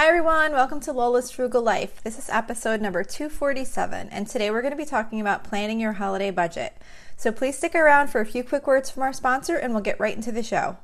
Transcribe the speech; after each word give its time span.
Hi, 0.00 0.08
everyone. 0.08 0.52
Welcome 0.52 0.80
to 0.80 0.94
Lola's 0.94 1.30
Frugal 1.30 1.60
Life. 1.60 2.02
This 2.02 2.18
is 2.18 2.30
episode 2.30 2.80
number 2.80 3.04
247, 3.04 4.08
and 4.08 4.26
today 4.26 4.50
we're 4.50 4.62
going 4.62 4.72
to 4.72 4.76
be 4.78 4.86
talking 4.86 5.20
about 5.20 5.44
planning 5.44 5.78
your 5.78 5.92
holiday 5.92 6.30
budget. 6.30 6.74
So 7.18 7.30
please 7.32 7.58
stick 7.58 7.74
around 7.74 8.08
for 8.08 8.22
a 8.22 8.24
few 8.24 8.42
quick 8.42 8.66
words 8.66 8.90
from 8.90 9.02
our 9.02 9.12
sponsor, 9.12 9.56
and 9.56 9.74
we'll 9.74 9.82
get 9.82 10.00
right 10.00 10.16
into 10.16 10.32
the 10.32 10.42
show. 10.42 10.78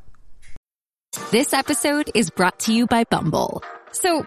This 1.30 1.54
episode 1.54 2.10
is 2.14 2.28
brought 2.28 2.58
to 2.58 2.74
you 2.74 2.86
by 2.86 3.04
Bumble. 3.04 3.62
So, 3.90 4.26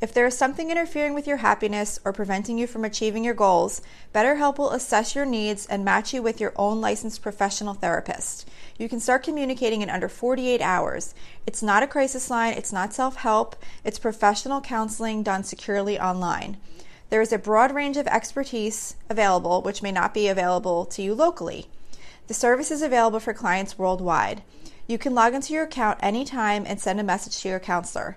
If 0.00 0.14
there 0.14 0.26
is 0.26 0.38
something 0.38 0.70
interfering 0.70 1.12
with 1.12 1.26
your 1.26 1.38
happiness 1.38 1.98
or 2.04 2.12
preventing 2.12 2.56
you 2.56 2.68
from 2.68 2.84
achieving 2.84 3.24
your 3.24 3.34
goals, 3.34 3.82
BetterHelp 4.14 4.56
will 4.56 4.70
assess 4.70 5.16
your 5.16 5.26
needs 5.26 5.66
and 5.66 5.84
match 5.84 6.14
you 6.14 6.22
with 6.22 6.40
your 6.40 6.52
own 6.54 6.80
licensed 6.80 7.20
professional 7.20 7.74
therapist. 7.74 8.48
You 8.78 8.88
can 8.88 9.00
start 9.00 9.24
communicating 9.24 9.82
in 9.82 9.90
under 9.90 10.08
48 10.08 10.60
hours. 10.60 11.14
It's 11.48 11.64
not 11.64 11.82
a 11.82 11.88
crisis 11.88 12.30
line, 12.30 12.54
it's 12.54 12.72
not 12.72 12.94
self 12.94 13.16
help, 13.16 13.56
it's 13.82 13.98
professional 13.98 14.60
counseling 14.60 15.24
done 15.24 15.42
securely 15.42 15.98
online. 15.98 16.58
There 17.10 17.22
is 17.22 17.32
a 17.32 17.38
broad 17.38 17.74
range 17.74 17.96
of 17.96 18.06
expertise 18.06 18.94
available, 19.10 19.62
which 19.62 19.82
may 19.82 19.90
not 19.90 20.14
be 20.14 20.28
available 20.28 20.84
to 20.86 21.02
you 21.02 21.12
locally. 21.12 21.66
The 22.28 22.34
service 22.34 22.70
is 22.70 22.82
available 22.82 23.18
for 23.18 23.34
clients 23.34 23.76
worldwide. 23.76 24.42
You 24.86 24.96
can 24.96 25.14
log 25.14 25.34
into 25.34 25.52
your 25.52 25.64
account 25.64 25.98
anytime 26.02 26.64
and 26.66 26.80
send 26.80 27.00
a 27.00 27.02
message 27.02 27.42
to 27.42 27.48
your 27.48 27.58
counselor. 27.58 28.16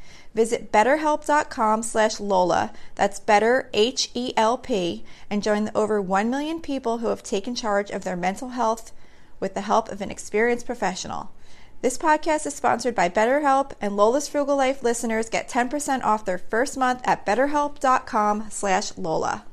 Visit 0.33 0.71
betterhelp.com 0.71 1.83
slash 1.83 2.19
Lola, 2.19 2.71
that's 2.95 3.19
better 3.19 3.69
H-E-L-P, 3.73 5.03
and 5.29 5.43
join 5.43 5.65
the 5.65 5.77
over 5.77 6.01
1 6.01 6.29
million 6.29 6.61
people 6.61 6.99
who 6.99 7.07
have 7.07 7.21
taken 7.21 7.53
charge 7.53 7.91
of 7.91 8.03
their 8.03 8.15
mental 8.15 8.49
health 8.49 8.93
with 9.41 9.53
the 9.53 9.61
help 9.61 9.89
of 9.89 10.01
an 10.01 10.09
experienced 10.09 10.65
professional. 10.65 11.31
This 11.81 11.97
podcast 11.97 12.45
is 12.45 12.53
sponsored 12.53 12.93
by 12.93 13.09
BetterHelp, 13.09 13.71
and 13.81 13.97
Lola's 13.97 14.29
Frugal 14.29 14.55
Life 14.55 14.83
listeners 14.83 15.29
get 15.29 15.49
10% 15.49 16.03
off 16.03 16.23
their 16.23 16.37
first 16.37 16.77
month 16.77 17.01
at 17.05 17.25
betterhelp.com 17.25 18.47
slash 18.51 18.97
Lola. 18.97 19.45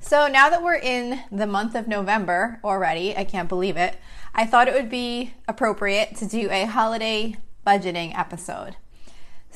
So 0.00 0.28
now 0.28 0.48
that 0.48 0.62
we're 0.62 0.76
in 0.76 1.20
the 1.30 1.46
month 1.46 1.74
of 1.74 1.86
November 1.86 2.60
already, 2.64 3.16
I 3.16 3.24
can't 3.24 3.48
believe 3.48 3.76
it, 3.76 3.98
I 4.34 4.46
thought 4.46 4.68
it 4.68 4.74
would 4.74 4.88
be 4.88 5.34
appropriate 5.46 6.16
to 6.16 6.26
do 6.26 6.48
a 6.50 6.64
holiday 6.64 7.36
budgeting 7.66 8.16
episode. 8.18 8.76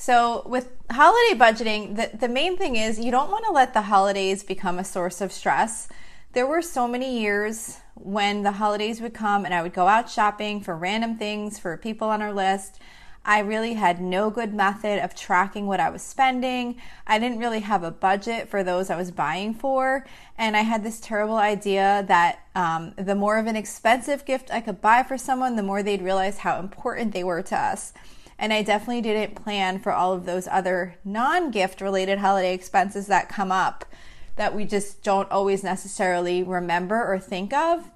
So, 0.00 0.44
with 0.46 0.70
holiday 0.90 1.38
budgeting, 1.38 1.94
the, 1.94 2.16
the 2.16 2.26
main 2.26 2.56
thing 2.56 2.74
is 2.74 2.98
you 2.98 3.10
don't 3.10 3.30
want 3.30 3.44
to 3.44 3.52
let 3.52 3.74
the 3.74 3.82
holidays 3.82 4.42
become 4.42 4.78
a 4.78 4.84
source 4.84 5.20
of 5.20 5.30
stress. 5.30 5.88
There 6.32 6.46
were 6.46 6.62
so 6.62 6.88
many 6.88 7.20
years 7.20 7.80
when 7.96 8.42
the 8.42 8.52
holidays 8.52 9.02
would 9.02 9.12
come 9.12 9.44
and 9.44 9.52
I 9.52 9.60
would 9.60 9.74
go 9.74 9.88
out 9.88 10.08
shopping 10.08 10.62
for 10.62 10.74
random 10.74 11.18
things 11.18 11.58
for 11.58 11.76
people 11.76 12.08
on 12.08 12.22
our 12.22 12.32
list. 12.32 12.80
I 13.26 13.40
really 13.40 13.74
had 13.74 14.00
no 14.00 14.30
good 14.30 14.54
method 14.54 15.04
of 15.04 15.14
tracking 15.14 15.66
what 15.66 15.80
I 15.80 15.90
was 15.90 16.00
spending. 16.00 16.80
I 17.06 17.18
didn't 17.18 17.38
really 17.38 17.60
have 17.60 17.82
a 17.82 17.90
budget 17.90 18.48
for 18.48 18.64
those 18.64 18.88
I 18.88 18.96
was 18.96 19.10
buying 19.10 19.52
for. 19.52 20.06
And 20.38 20.56
I 20.56 20.62
had 20.62 20.82
this 20.82 20.98
terrible 20.98 21.36
idea 21.36 22.06
that 22.08 22.38
um, 22.54 22.94
the 22.96 23.14
more 23.14 23.36
of 23.36 23.46
an 23.46 23.54
expensive 23.54 24.24
gift 24.24 24.50
I 24.50 24.62
could 24.62 24.80
buy 24.80 25.02
for 25.02 25.18
someone, 25.18 25.56
the 25.56 25.62
more 25.62 25.82
they'd 25.82 26.00
realize 26.00 26.38
how 26.38 26.58
important 26.58 27.12
they 27.12 27.22
were 27.22 27.42
to 27.42 27.54
us. 27.54 27.92
And 28.40 28.54
I 28.54 28.62
definitely 28.62 29.02
didn't 29.02 29.34
plan 29.34 29.78
for 29.78 29.92
all 29.92 30.14
of 30.14 30.24
those 30.24 30.48
other 30.48 30.96
non 31.04 31.50
gift 31.50 31.82
related 31.82 32.18
holiday 32.18 32.54
expenses 32.54 33.06
that 33.08 33.28
come 33.28 33.52
up 33.52 33.84
that 34.36 34.56
we 34.56 34.64
just 34.64 35.02
don't 35.02 35.30
always 35.30 35.62
necessarily 35.62 36.42
remember 36.42 37.04
or 37.04 37.18
think 37.18 37.52
of. 37.52 37.90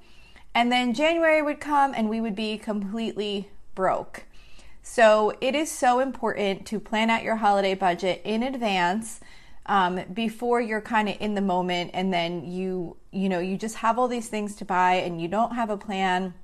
And 0.55 0.71
then 0.71 0.93
January 0.93 1.41
would 1.41 1.61
come 1.61 1.95
and 1.97 2.11
we 2.11 2.21
would 2.21 2.37
be 2.37 2.59
completely 2.59 3.49
broke. 3.75 4.25
So 4.83 5.33
it 5.41 5.55
is 5.55 5.71
so 5.71 6.01
important 6.01 6.67
to 6.67 6.79
plan 6.79 7.09
out 7.09 7.23
your 7.23 7.37
holiday 7.37 7.75
budget 7.75 8.21
in 8.23 8.43
advance 8.43 9.21
um, 9.65 10.01
before 10.13 10.61
you're 10.61 10.83
kind 10.83 11.09
of 11.09 11.17
in 11.21 11.35
the 11.35 11.41
moment 11.41 11.93
and 11.95 12.13
then 12.13 12.45
you 12.45 12.99
you 13.11 13.31
know 13.31 13.39
you 13.39 13.57
just 13.57 13.77
have 13.77 13.99
all 13.99 14.09
these 14.09 14.29
things 14.29 14.55
to 14.57 14.67
buy 14.67 14.97
and 14.97 15.23
you 15.23 15.27
don't 15.27 15.55
have 15.55 15.71
a 15.71 15.79
plan 15.79 16.35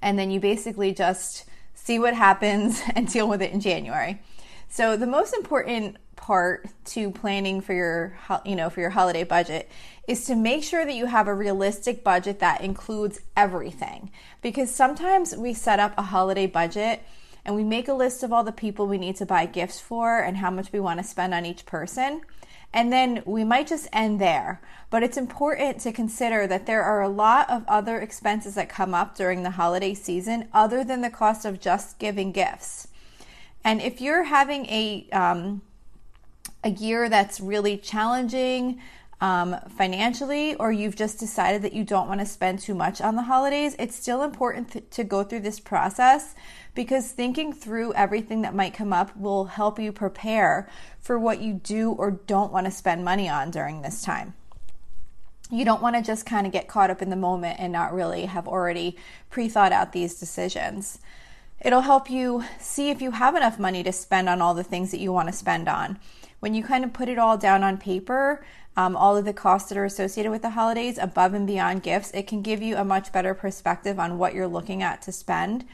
and 0.00 0.16
then 0.16 0.30
you 0.30 0.38
basically 0.38 0.94
just 0.94 1.44
see 1.84 1.98
what 1.98 2.14
happens, 2.14 2.82
and 2.94 3.06
deal 3.06 3.28
with 3.28 3.40
it 3.40 3.52
in 3.52 3.60
January. 3.60 4.20
So 4.68 4.96
the 4.96 5.06
most 5.06 5.34
important 5.34 5.98
part 6.16 6.66
to 6.86 7.10
planning 7.10 7.60
for 7.60 7.74
your 7.74 8.18
you 8.46 8.56
know 8.56 8.70
for 8.70 8.80
your 8.80 8.90
holiday 8.90 9.24
budget 9.24 9.68
is 10.08 10.24
to 10.26 10.34
make 10.34 10.64
sure 10.64 10.84
that 10.84 10.94
you 10.94 11.06
have 11.06 11.28
a 11.28 11.34
realistic 11.34 12.02
budget 12.02 12.38
that 12.38 12.60
includes 12.62 13.20
everything 13.36 14.10
because 14.40 14.70
sometimes 14.70 15.36
we 15.36 15.52
set 15.52 15.78
up 15.80 15.92
a 15.98 16.02
holiday 16.02 16.46
budget 16.46 17.02
and 17.44 17.54
we 17.54 17.62
make 17.62 17.88
a 17.88 17.92
list 17.92 18.22
of 18.22 18.32
all 18.32 18.42
the 18.42 18.52
people 18.52 18.86
we 18.86 18.96
need 18.96 19.16
to 19.16 19.26
buy 19.26 19.44
gifts 19.44 19.80
for 19.80 20.20
and 20.20 20.38
how 20.38 20.50
much 20.50 20.72
we 20.72 20.80
want 20.80 20.98
to 20.98 21.04
spend 21.04 21.34
on 21.34 21.44
each 21.44 21.66
person 21.66 22.22
and 22.74 22.92
then 22.92 23.22
we 23.24 23.44
might 23.44 23.68
just 23.68 23.88
end 23.92 24.20
there. 24.20 24.60
But 24.90 25.04
it's 25.04 25.16
important 25.16 25.80
to 25.80 25.92
consider 25.92 26.46
that 26.48 26.66
there 26.66 26.82
are 26.82 27.02
a 27.02 27.08
lot 27.08 27.48
of 27.48 27.64
other 27.68 28.00
expenses 28.00 28.56
that 28.56 28.68
come 28.68 28.92
up 28.92 29.16
during 29.16 29.44
the 29.44 29.52
holiday 29.52 29.94
season 29.94 30.48
other 30.52 30.84
than 30.84 31.00
the 31.00 31.08
cost 31.08 31.44
of 31.44 31.60
just 31.60 31.98
giving 31.98 32.32
gifts. 32.32 32.88
And 33.64 33.80
if 33.80 34.00
you're 34.00 34.24
having 34.24 34.66
a 34.66 35.08
um, 35.12 35.62
a 36.64 36.70
year 36.70 37.08
that's 37.08 37.40
really 37.40 37.76
challenging 37.76 38.80
um, 39.20 39.56
financially, 39.76 40.54
or 40.56 40.72
you've 40.72 40.96
just 40.96 41.18
decided 41.18 41.62
that 41.62 41.72
you 41.72 41.84
don't 41.84 42.08
want 42.08 42.20
to 42.20 42.26
spend 42.26 42.58
too 42.58 42.74
much 42.74 43.00
on 43.00 43.14
the 43.14 43.22
holidays, 43.22 43.76
it's 43.78 43.94
still 43.94 44.22
important 44.22 44.72
th- 44.72 44.84
to 44.90 45.04
go 45.04 45.22
through 45.22 45.40
this 45.40 45.60
process 45.60 46.34
because 46.74 47.10
thinking 47.12 47.52
through 47.52 47.94
everything 47.94 48.42
that 48.42 48.54
might 48.54 48.74
come 48.74 48.92
up 48.92 49.16
will 49.16 49.44
help 49.44 49.78
you 49.78 49.92
prepare 49.92 50.68
for 51.00 51.18
what 51.18 51.40
you 51.40 51.54
do 51.54 51.92
or 51.92 52.10
don't 52.10 52.52
want 52.52 52.66
to 52.66 52.70
spend 52.70 53.04
money 53.04 53.28
on 53.28 53.50
during 53.50 53.82
this 53.82 54.02
time. 54.02 54.34
You 55.50 55.64
don't 55.64 55.82
want 55.82 55.94
to 55.94 56.02
just 56.02 56.26
kind 56.26 56.46
of 56.46 56.52
get 56.52 56.68
caught 56.68 56.90
up 56.90 57.02
in 57.02 57.10
the 57.10 57.16
moment 57.16 57.60
and 57.60 57.72
not 57.72 57.94
really 57.94 58.26
have 58.26 58.48
already 58.48 58.96
pre 59.30 59.48
thought 59.48 59.72
out 59.72 59.92
these 59.92 60.18
decisions. 60.18 60.98
It'll 61.60 61.82
help 61.82 62.10
you 62.10 62.44
see 62.58 62.90
if 62.90 63.00
you 63.00 63.12
have 63.12 63.36
enough 63.36 63.58
money 63.58 63.82
to 63.84 63.92
spend 63.92 64.28
on 64.28 64.42
all 64.42 64.54
the 64.54 64.64
things 64.64 64.90
that 64.90 65.00
you 65.00 65.12
want 65.12 65.28
to 65.28 65.34
spend 65.34 65.68
on. 65.68 65.98
When 66.40 66.54
you 66.54 66.64
kind 66.64 66.84
of 66.84 66.92
put 66.92 67.08
it 67.08 67.18
all 67.18 67.38
down 67.38 67.62
on 67.62 67.78
paper, 67.78 68.44
um, 68.76 68.96
all 68.96 69.16
of 69.16 69.24
the 69.24 69.32
costs 69.32 69.68
that 69.68 69.78
are 69.78 69.84
associated 69.84 70.30
with 70.30 70.42
the 70.42 70.50
holidays 70.50 70.98
above 70.98 71.32
and 71.32 71.46
beyond 71.46 71.82
gifts, 71.82 72.10
it 72.10 72.26
can 72.26 72.42
give 72.42 72.60
you 72.60 72.76
a 72.76 72.84
much 72.84 73.12
better 73.12 73.32
perspective 73.32 74.00
on 74.00 74.18
what 74.18 74.34
you're 74.34 74.48
looking 74.48 74.82
at 74.82 75.02
to 75.02 75.12
spend 75.12 75.64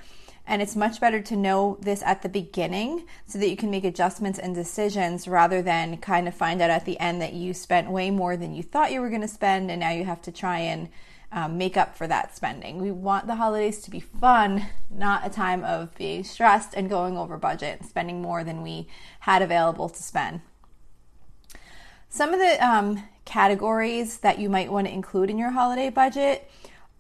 and 0.51 0.61
it's 0.61 0.75
much 0.75 1.01
better 1.01 1.21
to 1.23 1.37
know 1.37 1.79
this 1.81 2.03
at 2.03 2.23
the 2.23 2.29
beginning 2.29 3.07
so 3.25 3.39
that 3.39 3.49
you 3.49 3.57
can 3.57 3.71
make 3.71 3.85
adjustments 3.85 4.37
and 4.37 4.53
decisions 4.53 5.29
rather 5.29 5.63
than 5.63 5.97
kind 5.99 6.27
of 6.27 6.35
find 6.35 6.61
out 6.61 6.71
at 6.71 6.85
the 6.85 6.99
end 6.99 7.23
that 7.23 7.33
you 7.33 7.55
spent 7.55 7.89
way 7.89 8.11
more 8.11 8.37
than 8.37 8.53
you 8.53 8.61
thought 8.61 8.91
you 8.91 9.01
were 9.01 9.09
going 9.09 9.21
to 9.21 9.29
spend 9.29 9.71
and 9.71 9.79
now 9.79 9.91
you 9.91 10.05
have 10.05 10.21
to 10.21 10.33
try 10.33 10.59
and 10.59 10.89
um, 11.31 11.57
make 11.57 11.77
up 11.77 11.97
for 11.97 12.09
that 12.09 12.35
spending. 12.35 12.83
We 12.83 12.91
want 12.91 13.29
the 13.29 13.37
holidays 13.37 13.81
to 13.83 13.93
be 13.93 14.01
fun, 14.01 14.67
not 14.91 15.25
a 15.25 15.31
time 15.31 15.63
of 15.63 15.95
being 15.95 16.25
stressed 16.25 16.75
and 16.75 16.91
going 16.91 17.17
over 17.17 17.39
budget 17.39 17.79
and 17.79 17.89
spending 17.89 18.21
more 18.21 18.43
than 18.43 18.61
we 18.61 18.89
had 19.21 19.43
available 19.43 19.89
to 19.89 20.03
spend. 20.03 20.41
Some 22.09 22.35
of 22.35 22.41
the 22.41 22.59
um, 22.67 23.05
categories 23.25 24.19
that 24.19 24.41
you 24.41 24.49
might 24.49 24.73
want 24.73 24.89
to 24.89 24.93
include 24.93 25.31
in 25.31 25.39
your 25.39 25.51
holiday 25.51 25.91
budget 25.91 26.51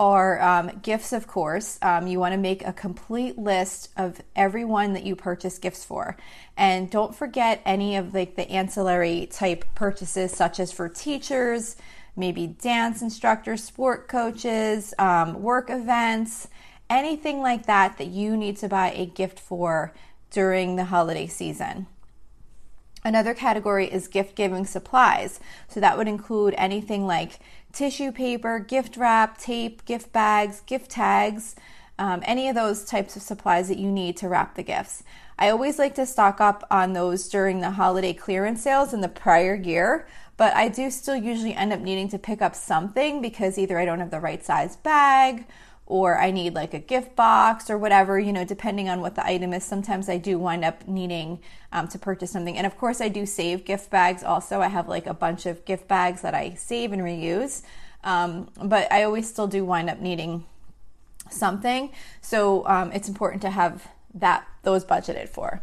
are 0.00 0.40
um, 0.40 0.80
gifts, 0.82 1.12
of 1.12 1.26
course. 1.26 1.78
Um, 1.82 2.06
you 2.06 2.18
want 2.18 2.32
to 2.32 2.38
make 2.38 2.66
a 2.66 2.72
complete 2.72 3.38
list 3.38 3.90
of 3.98 4.20
everyone 4.34 4.94
that 4.94 5.04
you 5.04 5.14
purchase 5.14 5.58
gifts 5.58 5.84
for. 5.84 6.16
And 6.56 6.90
don't 6.90 7.14
forget 7.14 7.60
any 7.66 7.96
of 7.96 8.14
like 8.14 8.34
the 8.34 8.50
ancillary 8.50 9.28
type 9.30 9.66
purchases, 9.74 10.32
such 10.32 10.58
as 10.58 10.72
for 10.72 10.88
teachers, 10.88 11.76
maybe 12.16 12.46
dance 12.46 13.02
instructors, 13.02 13.62
sport 13.62 14.08
coaches, 14.08 14.94
um, 14.98 15.42
work 15.42 15.68
events, 15.68 16.48
anything 16.88 17.42
like 17.42 17.66
that 17.66 17.98
that 17.98 18.08
you 18.08 18.38
need 18.38 18.56
to 18.56 18.68
buy 18.68 18.92
a 18.92 19.04
gift 19.04 19.38
for 19.38 19.92
during 20.30 20.76
the 20.76 20.84
holiday 20.84 21.26
season. 21.26 21.86
Another 23.04 23.32
category 23.32 23.86
is 23.86 24.08
gift 24.08 24.34
giving 24.34 24.66
supplies. 24.66 25.40
So 25.68 25.80
that 25.80 25.96
would 25.96 26.08
include 26.08 26.54
anything 26.56 27.06
like 27.06 27.38
tissue 27.72 28.12
paper, 28.12 28.58
gift 28.58 28.96
wrap, 28.96 29.38
tape, 29.38 29.84
gift 29.84 30.12
bags, 30.12 30.60
gift 30.66 30.90
tags, 30.90 31.56
um, 31.98 32.22
any 32.24 32.48
of 32.48 32.54
those 32.54 32.84
types 32.84 33.16
of 33.16 33.22
supplies 33.22 33.68
that 33.68 33.78
you 33.78 33.90
need 33.90 34.16
to 34.18 34.28
wrap 34.28 34.54
the 34.54 34.62
gifts. 34.62 35.02
I 35.38 35.50
always 35.50 35.78
like 35.78 35.94
to 35.94 36.06
stock 36.06 36.40
up 36.40 36.66
on 36.70 36.92
those 36.92 37.28
during 37.28 37.60
the 37.60 37.70
holiday 37.70 38.12
clearance 38.12 38.62
sales 38.62 38.92
in 38.92 39.00
the 39.00 39.08
prior 39.08 39.54
year, 39.54 40.06
but 40.36 40.54
I 40.54 40.68
do 40.68 40.90
still 40.90 41.16
usually 41.16 41.54
end 41.54 41.72
up 41.72 41.80
needing 41.80 42.08
to 42.08 42.18
pick 42.18 42.42
up 42.42 42.54
something 42.54 43.22
because 43.22 43.58
either 43.58 43.78
I 43.78 43.84
don't 43.84 44.00
have 44.00 44.10
the 44.10 44.20
right 44.20 44.44
size 44.44 44.76
bag 44.76 45.46
or 45.90 46.16
I 46.16 46.30
need 46.30 46.54
like 46.54 46.72
a 46.72 46.78
gift 46.78 47.16
box 47.16 47.68
or 47.68 47.76
whatever, 47.76 48.18
you 48.18 48.32
know, 48.32 48.44
depending 48.44 48.88
on 48.88 49.00
what 49.00 49.16
the 49.16 49.26
item 49.26 49.52
is. 49.52 49.64
Sometimes 49.64 50.08
I 50.08 50.18
do 50.18 50.38
wind 50.38 50.64
up 50.64 50.86
needing 50.86 51.40
um, 51.72 51.88
to 51.88 51.98
purchase 51.98 52.30
something. 52.30 52.56
And 52.56 52.64
of 52.64 52.78
course, 52.78 53.00
I 53.00 53.08
do 53.08 53.26
save 53.26 53.64
gift 53.64 53.90
bags 53.90 54.22
also. 54.22 54.60
I 54.60 54.68
have 54.68 54.88
like 54.88 55.08
a 55.08 55.14
bunch 55.14 55.46
of 55.46 55.64
gift 55.64 55.88
bags 55.88 56.22
that 56.22 56.32
I 56.32 56.54
save 56.54 56.92
and 56.92 57.02
reuse. 57.02 57.62
Um, 58.04 58.48
but 58.62 58.90
I 58.92 59.02
always 59.02 59.28
still 59.28 59.48
do 59.48 59.64
wind 59.64 59.90
up 59.90 59.98
needing 59.98 60.46
something. 61.28 61.90
So 62.20 62.64
um, 62.68 62.92
it's 62.92 63.08
important 63.08 63.42
to 63.42 63.50
have 63.50 63.88
that 64.14 64.46
those 64.62 64.84
budgeted 64.84 65.28
for. 65.28 65.60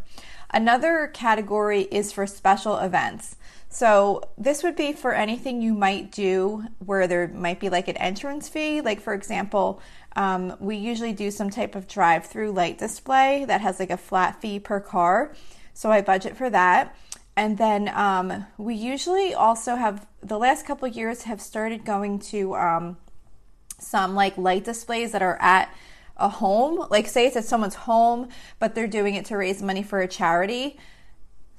Another 0.49 1.07
category 1.13 1.81
is 1.81 2.11
for 2.11 2.25
special 2.25 2.77
events. 2.77 3.35
So 3.69 4.23
this 4.37 4.63
would 4.63 4.75
be 4.75 4.93
for 4.93 5.13
anything 5.13 5.61
you 5.61 5.73
might 5.73 6.11
do 6.11 6.65
where 6.79 7.05
there 7.05 7.27
might 7.27 7.59
be 7.59 7.69
like 7.69 7.87
an 7.87 7.97
entrance 7.97 8.47
fee. 8.47 8.81
Like 8.81 9.01
for 9.01 9.13
example, 9.13 9.81
um, 10.15 10.55
we 10.59 10.77
usually 10.77 11.13
do 11.13 11.29
some 11.31 11.49
type 11.49 11.75
of 11.75 11.87
drive 11.87 12.25
through 12.25 12.53
light 12.53 12.77
display 12.77 13.45
that 13.45 13.61
has 13.61 13.79
like 13.79 13.89
a 13.89 13.97
flat 13.97 14.41
fee 14.41 14.59
per 14.59 14.79
car. 14.79 15.35
So 15.73 15.91
I 15.91 16.01
budget 16.01 16.37
for 16.37 16.49
that. 16.49 16.95
And 17.35 17.57
then 17.57 17.89
um, 17.89 18.47
we 18.57 18.73
usually 18.73 19.33
also 19.33 19.75
have 19.75 20.07
the 20.21 20.39
last 20.39 20.65
couple 20.65 20.87
years 20.87 21.23
have 21.23 21.39
started 21.39 21.85
going 21.85 22.17
to 22.19 22.55
um, 22.55 22.97
some 23.79 24.15
like 24.15 24.37
light 24.37 24.63
displays 24.63 25.11
that 25.11 25.21
are 25.21 25.37
at 25.39 25.71
a 26.17 26.29
home. 26.29 26.85
Like 26.89 27.07
say 27.07 27.27
it's 27.27 27.35
at 27.35 27.45
someone's 27.45 27.75
home, 27.75 28.29
but 28.59 28.75
they're 28.75 28.87
doing 28.87 29.15
it 29.15 29.25
to 29.25 29.37
raise 29.37 29.61
money 29.61 29.83
for 29.83 29.99
a 30.01 30.07
charity. 30.07 30.77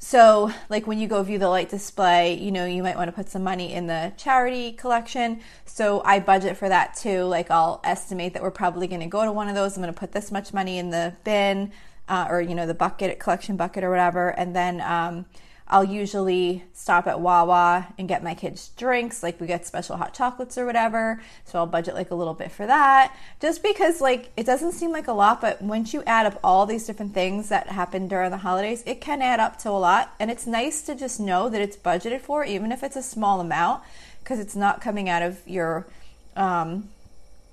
So, 0.00 0.52
like 0.68 0.86
when 0.86 1.00
you 1.00 1.08
go 1.08 1.20
view 1.24 1.38
the 1.38 1.48
light 1.48 1.70
display, 1.70 2.34
you 2.34 2.52
know, 2.52 2.66
you 2.66 2.84
might 2.84 2.96
want 2.96 3.08
to 3.08 3.12
put 3.12 3.28
some 3.28 3.42
money 3.42 3.72
in 3.72 3.88
the 3.88 4.12
charity 4.16 4.70
collection. 4.72 5.40
So, 5.64 6.02
I 6.04 6.20
budget 6.20 6.56
for 6.56 6.68
that 6.68 6.94
too. 6.94 7.24
Like, 7.24 7.50
I'll 7.50 7.80
estimate 7.82 8.32
that 8.34 8.42
we're 8.42 8.52
probably 8.52 8.86
going 8.86 9.00
to 9.00 9.08
go 9.08 9.24
to 9.24 9.32
one 9.32 9.48
of 9.48 9.56
those. 9.56 9.76
I'm 9.76 9.82
going 9.82 9.92
to 9.92 9.98
put 9.98 10.12
this 10.12 10.30
much 10.30 10.54
money 10.54 10.78
in 10.78 10.90
the 10.90 11.14
bin 11.24 11.72
uh, 12.08 12.28
or, 12.30 12.40
you 12.40 12.54
know, 12.54 12.64
the 12.64 12.74
bucket, 12.74 13.18
collection 13.18 13.56
bucket 13.56 13.82
or 13.82 13.90
whatever. 13.90 14.28
And 14.28 14.54
then, 14.54 14.80
um, 14.82 15.26
I'll 15.70 15.84
usually 15.84 16.64
stop 16.72 17.06
at 17.06 17.20
Wawa 17.20 17.88
and 17.98 18.08
get 18.08 18.24
my 18.24 18.34
kids 18.34 18.70
drinks, 18.78 19.22
like 19.22 19.38
we 19.38 19.46
get 19.46 19.66
special 19.66 19.98
hot 19.98 20.14
chocolates 20.14 20.56
or 20.56 20.64
whatever. 20.64 21.20
So 21.44 21.58
I'll 21.58 21.66
budget 21.66 21.94
like 21.94 22.10
a 22.10 22.14
little 22.14 22.32
bit 22.32 22.50
for 22.50 22.66
that. 22.66 23.14
Just 23.40 23.62
because 23.62 24.00
like 24.00 24.30
it 24.36 24.46
doesn't 24.46 24.72
seem 24.72 24.92
like 24.92 25.08
a 25.08 25.12
lot, 25.12 25.42
but 25.42 25.60
once 25.60 25.92
you 25.92 26.02
add 26.04 26.24
up 26.24 26.40
all 26.42 26.64
these 26.64 26.86
different 26.86 27.12
things 27.12 27.50
that 27.50 27.68
happen 27.68 28.08
during 28.08 28.30
the 28.30 28.38
holidays, 28.38 28.82
it 28.86 29.02
can 29.02 29.20
add 29.20 29.40
up 29.40 29.58
to 29.58 29.70
a 29.70 29.72
lot. 29.72 30.14
And 30.18 30.30
it's 30.30 30.46
nice 30.46 30.80
to 30.82 30.94
just 30.94 31.20
know 31.20 31.50
that 31.50 31.60
it's 31.60 31.76
budgeted 31.76 32.22
for, 32.22 32.44
even 32.44 32.72
if 32.72 32.82
it's 32.82 32.96
a 32.96 33.02
small 33.02 33.40
amount, 33.40 33.82
because 34.20 34.40
it's 34.40 34.56
not 34.56 34.80
coming 34.80 35.10
out 35.10 35.22
of 35.22 35.38
your 35.46 35.86
um, 36.34 36.88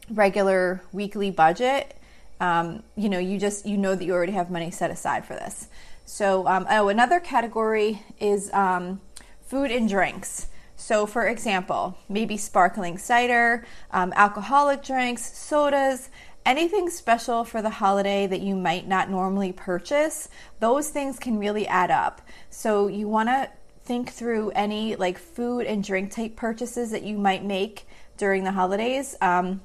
regular 0.10 0.82
weekly 0.94 1.32
budget. 1.32 1.98
Um, 2.40 2.84
you 2.96 3.10
know, 3.10 3.20
you 3.20 3.40
just 3.40 3.66
you 3.66 3.78
know 3.78 3.94
that 3.94 4.06
you 4.06 4.14
already 4.14 4.34
have 4.34 4.50
money 4.50 4.72
set 4.72 4.90
aside 4.90 5.26
for 5.26 5.34
this. 5.34 5.68
So, 6.06 6.48
um, 6.48 6.68
oh, 6.69 6.88
another 6.88 7.19
category 7.19 8.04
is 8.19 8.54
um, 8.54 9.02
food 9.42 9.72
and 9.72 9.90
drinks. 9.90 10.48
So, 10.75 11.06
for 11.06 11.28
example, 11.28 11.98
maybe 12.07 12.38
sparkling 12.38 12.98
cider, 12.98 13.66
um, 13.92 14.13
alcoholic 14.16 14.84
drinks, 14.84 15.36
sodas, 15.36 16.10
anything 16.46 16.90
special 16.90 17.44
for 17.44 17.62
the 17.62 17.69
holiday 17.72 18.28
that 18.28 18.42
you 18.42 18.56
might 18.56 18.88
not 18.88 19.10
normally 19.10 19.52
purchase, 19.52 20.30
those 20.60 20.90
things 20.90 21.18
can 21.18 21.40
really 21.40 21.66
add 21.68 21.90
up. 21.90 22.22
So, 22.52 22.88
you 22.88 23.07
want 23.07 23.30
to 23.30 23.50
think 23.84 24.12
through 24.12 24.52
any 24.52 24.96
like 24.96 25.18
food 25.18 25.66
and 25.66 25.84
drink 25.84 26.12
type 26.12 26.36
purchases 26.36 26.92
that 26.92 27.04
you 27.04 27.18
might 27.18 27.44
make 27.44 27.88
during 28.18 28.44
the 28.44 28.52
holidays. 28.52 29.16
Um, 29.22 29.62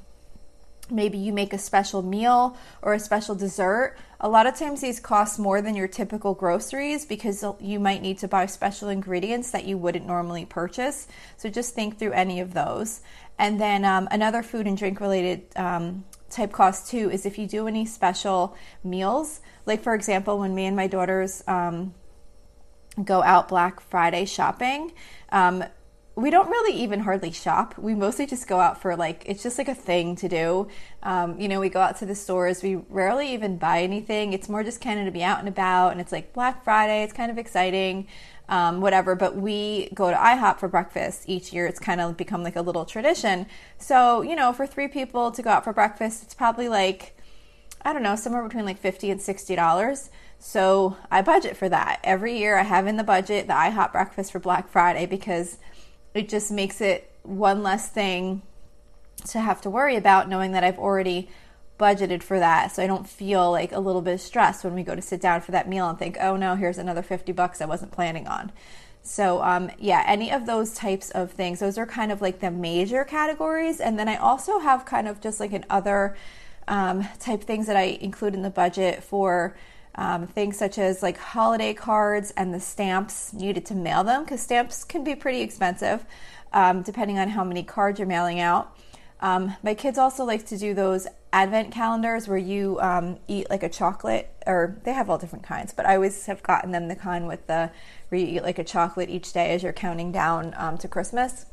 maybe 0.91 1.19
you 1.19 1.33
make 1.33 1.53
a 1.53 1.59
special 1.59 2.03
meal 2.03 2.57
or 2.83 2.95
a 2.95 3.01
special 3.01 3.35
dessert. 3.35 3.97
A 4.23 4.29
lot 4.29 4.47
of 4.47 4.55
times 4.55 4.83
these 4.83 5.01
cost 5.01 5.39
more 5.39 5.63
than 5.63 5.75
your 5.75 5.89
typical 5.89 6.35
groceries 6.35 7.07
because 7.07 7.43
you 7.59 7.81
might 7.81 8.03
need 8.03 8.19
to 8.19 8.29
buy 8.29 8.45
special 8.45 8.91
ingredients 8.91 9.51
that 9.53 9.65
you 9.65 9.79
wouldn't 9.79 10.07
normally 10.07 10.45
purchase. 10.45 11.09
So 11.39 11.49
just 11.49 11.75
think 11.75 11.99
through 11.99 12.13
any 12.13 12.41
of 12.41 12.53
those. 12.53 13.01
And 13.39 13.59
then 13.59 13.87
um, 13.87 14.09
another 14.11 14.43
food 14.43 14.67
and 14.67 14.77
drink 14.77 15.01
related 15.01 15.47
um, 15.57 16.05
type 16.29 16.53
cost 16.53 16.91
too 16.91 17.11
is 17.11 17.25
if 17.25 17.39
you 17.39 17.47
do 17.47 17.67
any 17.67 17.87
special 17.87 18.55
meals. 18.85 19.41
Like 19.65 19.83
for 19.83 19.95
example, 19.95 20.39
when 20.39 20.55
me 20.55 20.67
and 20.67 20.77
my 20.77 20.87
daughters 20.87 21.43
um, 21.47 21.95
go 23.03 23.23
out 23.23 23.49
Black 23.49 23.81
Friday 23.81 24.27
shopping, 24.27 24.93
um, 25.31 25.65
we 26.21 26.31
don't 26.31 26.49
really 26.49 26.77
even 26.81 27.01
hardly 27.01 27.31
shop. 27.31 27.77
We 27.79 27.95
mostly 27.95 28.27
just 28.27 28.47
go 28.47 28.61
out 28.61 28.81
for 28.81 28.97
like, 28.97 29.23
it's 29.27 29.43
just 29.43 29.59
like 29.59 29.69
a 29.69 29.75
thing 29.75 30.17
to 30.17 30.29
do. 30.29 30.69
Um, 31.03 31.41
you 31.41 31.49
know, 31.49 31.61
we 31.61 31.69
go 31.69 31.81
out 31.81 31.99
to 31.99 32.07
the 32.07 32.15
stores. 32.15 32.63
We 32.63 32.77
rarely 32.89 33.33
even 33.33 33.59
buy 33.59 33.83
anything. 33.83 34.33
It's 34.33 34.49
more 34.49 34.63
just 34.63 34.81
kind 34.81 34.99
of 34.99 35.07
to 35.07 35.11
be 35.11 35.23
out 35.23 35.39
and 35.39 35.49
about. 35.49 35.93
And 35.93 36.01
it's 36.01 36.13
like 36.13 36.33
Black 36.33 36.65
Friday. 36.65 37.03
It's 37.03 37.13
kind 37.13 37.31
of 37.31 37.39
exciting, 37.39 38.09
um, 38.49 38.81
whatever. 38.81 39.15
But 39.15 39.37
we 39.37 39.91
go 39.95 40.11
to 40.11 40.17
IHOP 40.17 40.59
for 40.59 40.69
breakfast 40.69 41.25
each 41.27 41.53
year. 41.53 41.67
It's 41.67 41.81
kind 41.81 42.01
of 42.01 42.17
become 42.17 42.43
like 42.43 42.57
a 42.57 42.63
little 42.63 42.85
tradition. 42.85 43.47
So, 43.79 44.23
you 44.23 44.35
know, 44.35 44.53
for 44.53 44.67
three 44.67 44.89
people 44.89 45.31
to 45.31 45.43
go 45.43 45.51
out 45.51 45.65
for 45.65 45.73
breakfast, 45.73 46.23
it's 46.23 46.35
probably 46.35 46.69
like, 46.69 47.17
I 47.83 47.93
don't 47.93 48.03
know, 48.03 48.17
somewhere 48.17 48.43
between 48.43 48.65
like 48.65 48.79
50 48.79 49.11
and 49.11 49.21
$60. 49.21 50.11
So 50.39 50.97
I 51.11 51.23
budget 51.23 51.57
for 51.57 51.69
that. 51.69 52.01
Every 52.03 52.39
year 52.39 52.57
I 52.57 52.63
have 52.63 52.87
in 52.87 52.97
the 52.97 53.05
budget 53.05 53.47
the 53.47 53.53
IHOP 53.53 53.93
breakfast 53.93 54.33
for 54.33 54.39
Black 54.39 54.69
Friday 54.69 55.07
because 55.07 55.59
it 56.15 56.29
just 56.29 56.51
makes 56.51 56.81
it 56.81 57.11
one 57.23 57.63
less 57.63 57.89
thing 57.89 58.43
to 59.29 59.41
have 59.41 59.61
to 59.61 59.71
worry 59.71 59.97
about 59.97 60.29
knowing 60.29 60.53
that 60.53 60.65
I've 60.65 60.79
already 60.79 61.29
budgeted 61.79 62.23
for 62.23 62.39
that 62.39 62.73
so 62.73 62.83
I 62.83 62.87
don't 62.87 63.09
feel 63.09 63.51
like 63.51 63.73
a 63.73 63.81
little 63.81 64.03
bit 64.03 64.15
of 64.15 64.21
stress 64.21 64.63
when 64.63 64.75
we 64.75 64.83
go 64.83 64.95
to 64.95 65.03
sit 65.03 65.21
down 65.21 65.41
for 65.41 65.53
that 65.53 65.69
meal 65.69 65.89
and 65.89 65.99
think, 65.99 66.17
oh 66.21 66.37
no, 66.37 66.55
here's 66.55 66.79
another 66.79 67.03
50 67.03 67.33
bucks 67.33 67.61
I 67.61 67.67
wasn't 67.67 67.93
planning 67.93 68.27
on. 68.27 68.53
So, 69.03 69.43
um, 69.43 69.71
yeah, 69.79 70.05
any 70.07 70.31
of 70.31 70.45
those 70.45 70.75
types 70.75 71.11
of 71.11 71.33
things, 71.33 71.61
those 71.61 71.79
are 71.79 71.87
kind 71.87 72.13
of 72.13 72.21
like 72.21 72.41
the 72.41 72.51
major 72.51 73.05
categories. 73.05 73.81
And 73.81 73.99
then 73.99 74.09
I 74.09 74.17
also 74.17 74.59
have 74.59 74.85
kind 74.85 75.09
of 75.09 75.23
just 75.23 75.41
like 75.41 75.55
an 75.55 75.65
other 75.71 76.17
um, 76.69 77.09
type 77.19 77.43
things 77.45 77.67
that 77.67 77.77
I 77.77 77.99
include 78.01 78.35
in 78.35 78.43
the 78.43 78.51
budget 78.51 79.03
for 79.03 79.57
um, 79.95 80.27
things 80.27 80.57
such 80.57 80.79
as 80.79 81.03
like 81.03 81.19
holiday 81.19 81.75
cards 81.75 82.33
and 82.37 82.55
the 82.55 82.61
stamps 82.61 83.33
needed 83.33 83.67
to 83.67 83.75
mail 83.75 84.05
them 84.05 84.25
because 84.25 84.41
stamps 84.41 84.85
can 84.85 85.05
be 85.05 85.15
pretty 85.15 85.41
expensive 85.41 86.05
um, 86.53 86.83
depending 86.83 87.19
on 87.19 87.29
how 87.29 87.45
many 87.45 87.63
cards 87.63 87.99
you're 87.99 88.09
mailing 88.09 88.41
out. 88.41 88.77
Um, 89.21 89.55
my 89.63 89.75
kids 89.75 89.99
also 89.99 90.25
like 90.25 90.47
to 90.47 90.57
do 90.57 90.73
those 90.73 91.07
advent 91.33 91.73
calendars 91.73 92.27
where 92.27 92.39
you 92.39 92.81
um, 92.81 93.19
eat 93.29 93.51
like 93.51 93.63
a 93.63 93.69
chocolate, 93.69 94.31
or 94.47 94.79
they 94.85 94.93
have 94.93 95.11
all 95.11 95.19
different 95.19 95.45
kinds, 95.45 95.73
but 95.73 95.85
I 95.85 95.95
always 95.97 96.27
have 96.27 96.43
gotten 96.43 96.71
them 96.71 96.89
the 96.89 96.97
kind 96.97 97.29
with 97.29 97.47
the 97.47 97.71
where 98.09 98.21
you 98.21 98.27
eat 98.27 98.43
like 98.43 98.59
a 98.59 98.65
chocolate 98.65 99.11
each 99.11 99.33
day 99.33 99.51
as 99.51 99.63
you're 99.63 99.73
counting 99.73 100.11
down 100.11 100.55
um, 100.57 100.79
to 100.79 100.89
Christmas. 100.89 101.47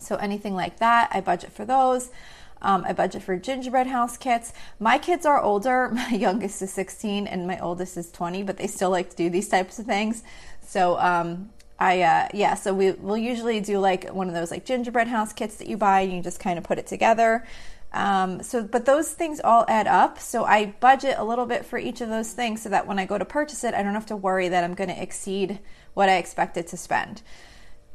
So 0.00 0.16
anything 0.16 0.54
like 0.54 0.78
that, 0.78 1.10
I 1.12 1.20
budget 1.20 1.52
for 1.52 1.64
those. 1.64 2.10
Um, 2.62 2.84
I 2.86 2.92
budget 2.92 3.22
for 3.22 3.36
gingerbread 3.36 3.86
house 3.86 4.16
kits. 4.16 4.52
My 4.78 4.98
kids 4.98 5.24
are 5.26 5.40
older. 5.40 5.88
My 5.92 6.10
youngest 6.10 6.62
is 6.62 6.72
16 6.72 7.26
and 7.26 7.46
my 7.46 7.58
oldest 7.60 7.96
is 7.96 8.10
20, 8.10 8.42
but 8.42 8.56
they 8.56 8.66
still 8.66 8.90
like 8.90 9.10
to 9.10 9.16
do 9.16 9.30
these 9.30 9.48
types 9.48 9.78
of 9.78 9.86
things. 9.86 10.22
So, 10.62 10.98
um, 10.98 11.50
I, 11.80 12.02
uh, 12.02 12.28
yeah, 12.34 12.54
so 12.54 12.74
we 12.74 12.90
will 12.90 13.16
usually 13.16 13.60
do 13.60 13.78
like 13.78 14.08
one 14.12 14.28
of 14.28 14.34
those 14.34 14.50
like 14.50 14.64
gingerbread 14.64 15.06
house 15.06 15.32
kits 15.32 15.56
that 15.56 15.68
you 15.68 15.76
buy 15.76 16.00
and 16.00 16.12
you 16.12 16.22
just 16.22 16.40
kind 16.40 16.58
of 16.58 16.64
put 16.64 16.78
it 16.78 16.88
together. 16.88 17.46
Um, 17.92 18.42
so, 18.42 18.62
but 18.64 18.84
those 18.84 19.12
things 19.12 19.40
all 19.42 19.64
add 19.68 19.86
up. 19.86 20.18
So 20.18 20.44
I 20.44 20.74
budget 20.80 21.16
a 21.18 21.24
little 21.24 21.46
bit 21.46 21.64
for 21.64 21.78
each 21.78 22.00
of 22.00 22.08
those 22.08 22.32
things 22.32 22.62
so 22.62 22.68
that 22.68 22.86
when 22.86 22.98
I 22.98 23.06
go 23.06 23.16
to 23.16 23.24
purchase 23.24 23.64
it, 23.64 23.74
I 23.74 23.82
don't 23.82 23.94
have 23.94 24.06
to 24.06 24.16
worry 24.16 24.48
that 24.48 24.64
I'm 24.64 24.74
going 24.74 24.90
to 24.90 25.02
exceed 25.02 25.60
what 25.94 26.08
I 26.08 26.16
expected 26.16 26.66
to 26.68 26.76
spend. 26.76 27.22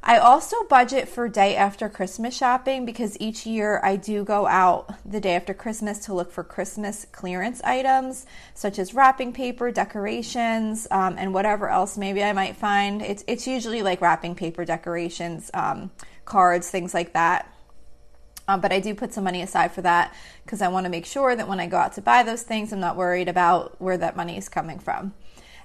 I 0.06 0.18
also 0.18 0.58
budget 0.66 1.08
for 1.08 1.30
day 1.30 1.56
after 1.56 1.88
Christmas 1.88 2.36
shopping 2.36 2.86
because 2.86 3.16
each 3.22 3.46
year 3.46 3.80
I 3.82 3.96
do 3.96 4.26
go 4.26 4.46
out 4.48 4.94
the 5.10 5.22
day 5.22 5.34
after 5.34 5.54
Christmas 5.54 6.00
to 6.00 6.14
look 6.14 6.30
for 6.30 6.44
Christmas 6.44 7.06
clearance 7.14 7.62
items 7.64 8.26
such 8.54 8.80
as 8.80 8.94
wrapping 8.94 9.32
paper, 9.32 9.72
decorations, 9.72 10.88
um, 10.92 11.16
and 11.18 11.34
whatever 11.34 11.70
else 11.70 11.98
maybe 11.98 12.22
I 12.22 12.34
might 12.34 12.58
find. 12.58 13.02
It's 13.02 13.24
it's 13.28 13.48
usually 13.48 13.82
like 13.82 14.02
wrapping 14.02 14.36
paper, 14.36 14.66
decorations, 14.66 15.50
um, 15.54 15.90
cards, 16.26 16.70
things 16.70 16.94
like 16.94 17.14
that. 17.14 17.50
Um, 18.50 18.60
but 18.60 18.74
I 18.74 18.82
do 18.82 18.94
put 18.94 19.14
some 19.14 19.24
money 19.24 19.42
aside 19.42 19.72
for 19.72 19.84
that 19.84 20.14
because 20.44 20.62
I 20.62 20.68
want 20.68 20.84
to 20.86 20.90
make 20.90 21.06
sure 21.06 21.34
that 21.34 21.48
when 21.48 21.62
I 21.62 21.68
go 21.68 21.78
out 21.78 21.94
to 21.94 22.02
buy 22.02 22.24
those 22.24 22.44
things, 22.44 22.74
I'm 22.74 22.82
not 22.82 22.98
worried 22.98 23.30
about 23.30 23.80
where 23.80 23.98
that 23.98 24.18
money 24.18 24.38
is 24.38 24.50
coming 24.50 24.80
from. 24.80 25.14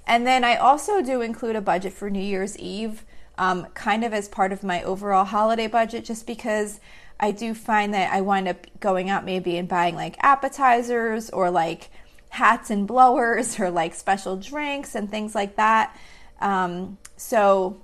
And 0.07 0.25
then 0.25 0.45
I 0.45 0.55
also 0.55 1.01
do 1.01 1.19
include 1.19 1.57
a 1.57 1.61
budget 1.61 1.91
for 1.91 2.09
New 2.09 2.23
Year's 2.23 2.57
Eve, 2.57 3.03
um, 3.39 3.65
kind 3.73 4.03
of 4.03 4.13
as 4.13 4.27
part 4.27 4.51
of 4.51 4.61
my 4.63 4.83
overall 4.83 5.25
holiday 5.25 5.65
budget, 5.65 6.05
just 6.05 6.27
because 6.27 6.79
I 7.19 7.31
do 7.31 7.53
find 7.53 7.93
that 7.93 8.13
I 8.13 8.21
wind 8.21 8.47
up 8.47 8.67
going 8.79 9.09
out 9.09 9.25
maybe 9.25 9.57
and 9.57 9.67
buying 9.67 9.95
like 9.95 10.17
appetizers 10.19 11.29
or 11.31 11.49
like 11.49 11.89
hats 12.29 12.69
and 12.69 12.85
blowers 12.87 13.59
or 13.59 13.71
like 13.71 13.95
special 13.95 14.37
drinks 14.37 14.93
and 14.93 15.09
things 15.09 15.33
like 15.33 15.55
that. 15.55 15.97
Um, 16.39 16.97
so 17.17 17.81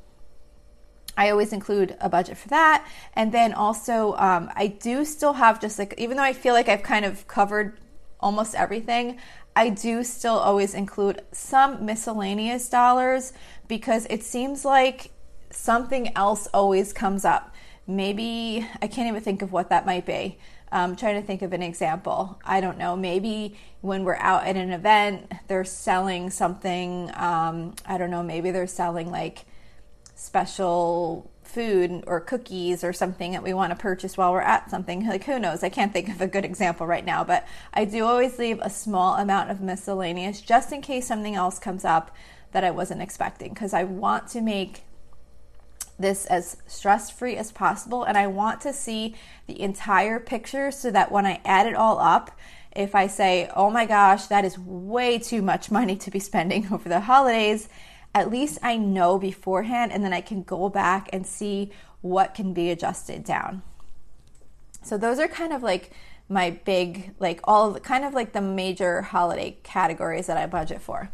I 1.17 1.29
always 1.29 1.53
include 1.53 1.95
a 2.01 2.09
budget 2.09 2.37
for 2.37 2.49
that. 2.49 2.87
And 3.13 3.31
then 3.31 3.53
also, 3.53 4.13
um, 4.17 4.51
I 4.55 4.67
do 4.67 5.05
still 5.05 5.33
have 5.33 5.61
just 5.61 5.79
like, 5.79 5.93
even 5.97 6.17
though 6.17 6.23
I 6.23 6.33
feel 6.33 6.53
like 6.53 6.69
I've 6.69 6.83
kind 6.83 7.05
of 7.05 7.27
covered 7.27 7.79
almost 8.19 8.55
everything, 8.55 9.19
I 9.55 9.69
do 9.69 10.03
still 10.03 10.37
always 10.37 10.73
include 10.73 11.21
some 11.31 11.85
miscellaneous 11.85 12.67
dollars 12.67 13.31
because 13.69 14.05
it 14.09 14.21
seems 14.21 14.65
like 14.65 15.11
something 15.49 16.15
else 16.15 16.47
always 16.53 16.93
comes 16.93 17.25
up. 17.25 17.53
Maybe 17.87 18.67
I 18.81 18.87
can't 18.87 19.07
even 19.07 19.21
think 19.21 19.41
of 19.41 19.51
what 19.51 19.69
that 19.69 19.85
might 19.85 20.05
be. 20.05 20.37
I'm 20.71 20.95
trying 20.95 21.21
to 21.21 21.25
think 21.25 21.41
of 21.41 21.53
an 21.53 21.61
example. 21.61 22.39
I 22.43 22.59
don't 22.59 22.77
know. 22.77 22.95
Maybe 22.95 23.55
when 23.81 24.03
we're 24.03 24.17
out 24.17 24.45
at 24.45 24.57
an 24.57 24.71
event, 24.71 25.31
they're 25.47 25.63
selling 25.63 26.29
something. 26.29 27.11
Um, 27.15 27.75
I 27.85 27.97
don't 27.97 28.09
know. 28.09 28.23
Maybe 28.23 28.51
they're 28.51 28.67
selling 28.67 29.11
like 29.11 29.45
special 30.15 31.31
food 31.43 32.03
or 32.07 32.19
cookies 32.19 32.83
or 32.83 32.91
something 32.91 33.33
that 33.33 33.43
we 33.43 33.53
want 33.53 33.71
to 33.71 33.75
purchase 33.75 34.17
while 34.17 34.31
we're 34.31 34.41
at 34.41 34.69
something. 34.69 35.07
Like, 35.07 35.23
who 35.23 35.39
knows? 35.39 35.63
I 35.63 35.69
can't 35.69 35.93
think 35.93 36.09
of 36.09 36.19
a 36.19 36.27
good 36.27 36.43
example 36.43 36.87
right 36.87 37.05
now, 37.05 37.23
but 37.23 37.47
I 37.73 37.85
do 37.85 38.05
always 38.05 38.39
leave 38.39 38.59
a 38.61 38.69
small 38.69 39.15
amount 39.15 39.51
of 39.51 39.61
miscellaneous 39.61 40.41
just 40.41 40.71
in 40.71 40.81
case 40.81 41.07
something 41.07 41.35
else 41.35 41.59
comes 41.59 41.85
up 41.85 42.13
that 42.51 42.63
I 42.63 42.71
wasn't 42.71 43.01
expecting 43.01 43.53
because 43.53 43.73
I 43.73 43.83
want 43.83 44.27
to 44.29 44.41
make 44.41 44.83
this 45.97 46.25
as 46.25 46.57
stress 46.67 47.09
free 47.09 47.37
as 47.37 47.51
possible 47.51 48.03
and 48.03 48.17
I 48.17 48.27
want 48.27 48.61
to 48.61 48.73
see 48.73 49.15
the 49.47 49.59
entire 49.61 50.19
picture 50.19 50.71
so 50.71 50.91
that 50.91 51.11
when 51.11 51.25
I 51.25 51.41
add 51.45 51.67
it 51.67 51.75
all 51.75 51.99
up, 51.99 52.37
if 52.75 52.93
I 52.93 53.07
say, 53.07 53.49
oh 53.55 53.69
my 53.69 53.85
gosh, 53.85 54.27
that 54.27 54.43
is 54.43 54.59
way 54.59 55.17
too 55.17 55.41
much 55.41 55.71
money 55.71 55.95
to 55.95 56.11
be 56.11 56.19
spending 56.19 56.67
over 56.71 56.89
the 56.89 57.01
holidays 57.01 57.69
at 58.15 58.31
least 58.31 58.57
I 58.63 58.77
know 58.77 59.19
beforehand 59.19 59.91
and 59.91 60.03
then 60.03 60.13
I 60.13 60.21
can 60.21 60.41
go 60.41 60.69
back 60.69 61.09
and 61.11 61.27
see 61.27 61.71
what 61.99 62.33
can 62.33 62.53
be 62.53 62.71
adjusted 62.71 63.25
down. 63.25 63.61
So 64.81 64.97
those 64.97 65.19
are 65.19 65.27
kind 65.27 65.51
of 65.51 65.61
like 65.61 65.91
my 66.29 66.51
big, 66.51 67.13
like 67.19 67.41
all 67.43 67.77
kind 67.79 68.05
of 68.05 68.13
like 68.13 68.31
the 68.31 68.41
major 68.41 69.01
holiday 69.01 69.57
categories 69.63 70.27
that 70.27 70.37
I 70.37 70.45
budget 70.45 70.81
for. 70.81 71.11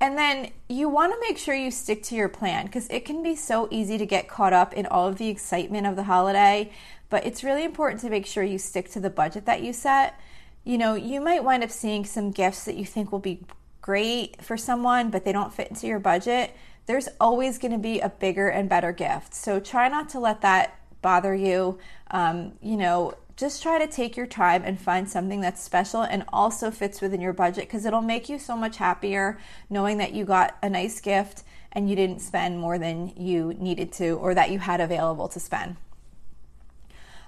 And 0.00 0.16
then 0.16 0.50
you 0.68 0.88
want 0.88 1.12
to 1.12 1.20
make 1.20 1.38
sure 1.38 1.54
you 1.54 1.70
stick 1.70 2.02
to 2.04 2.14
your 2.14 2.28
plan 2.28 2.66
because 2.66 2.88
it 2.88 3.04
can 3.04 3.22
be 3.22 3.34
so 3.34 3.68
easy 3.70 3.98
to 3.98 4.06
get 4.06 4.28
caught 4.28 4.52
up 4.52 4.72
in 4.72 4.86
all 4.86 5.08
of 5.08 5.18
the 5.18 5.28
excitement 5.28 5.86
of 5.86 5.96
the 5.96 6.04
holiday. 6.04 6.72
But 7.10 7.26
it's 7.26 7.42
really 7.42 7.64
important 7.64 8.00
to 8.02 8.10
make 8.10 8.26
sure 8.26 8.44
you 8.44 8.58
stick 8.58 8.90
to 8.92 9.00
the 9.00 9.10
budget 9.10 9.46
that 9.46 9.62
you 9.62 9.72
set. 9.72 10.18
You 10.64 10.78
know, 10.78 10.94
you 10.94 11.20
might 11.20 11.42
wind 11.42 11.64
up 11.64 11.70
seeing 11.70 12.04
some 12.04 12.30
gifts 12.30 12.64
that 12.64 12.76
you 12.76 12.84
think 12.84 13.10
will 13.10 13.18
be 13.18 13.42
great 13.80 14.42
for 14.42 14.56
someone, 14.56 15.10
but 15.10 15.24
they 15.24 15.32
don't 15.32 15.52
fit 15.52 15.68
into 15.68 15.86
your 15.86 15.98
budget, 15.98 16.54
there's 16.84 17.08
always 17.18 17.58
going 17.58 17.72
to 17.72 17.78
be 17.78 18.00
a 18.00 18.10
bigger 18.10 18.48
and 18.48 18.68
better 18.68 18.92
gift. 18.92 19.34
So 19.34 19.60
try 19.60 19.88
not 19.88 20.10
to 20.10 20.20
let 20.20 20.42
that 20.42 20.78
bother 21.00 21.34
you. 21.34 21.78
Um, 22.10 22.52
you 22.60 22.76
know, 22.76 23.14
just 23.38 23.62
try 23.62 23.78
to 23.78 23.86
take 23.86 24.16
your 24.16 24.26
time 24.26 24.62
and 24.64 24.80
find 24.80 25.08
something 25.08 25.40
that's 25.40 25.62
special 25.62 26.02
and 26.02 26.24
also 26.32 26.70
fits 26.70 27.00
within 27.00 27.20
your 27.20 27.32
budget 27.32 27.64
because 27.64 27.86
it'll 27.86 28.02
make 28.02 28.28
you 28.28 28.38
so 28.38 28.56
much 28.56 28.76
happier 28.76 29.38
knowing 29.70 29.96
that 29.98 30.12
you 30.12 30.24
got 30.24 30.58
a 30.62 30.68
nice 30.68 31.00
gift 31.00 31.44
and 31.72 31.88
you 31.88 31.94
didn't 31.94 32.20
spend 32.20 32.58
more 32.58 32.78
than 32.78 33.12
you 33.16 33.54
needed 33.54 33.92
to 33.92 34.10
or 34.18 34.34
that 34.34 34.50
you 34.50 34.58
had 34.58 34.80
available 34.80 35.28
to 35.28 35.38
spend 35.38 35.76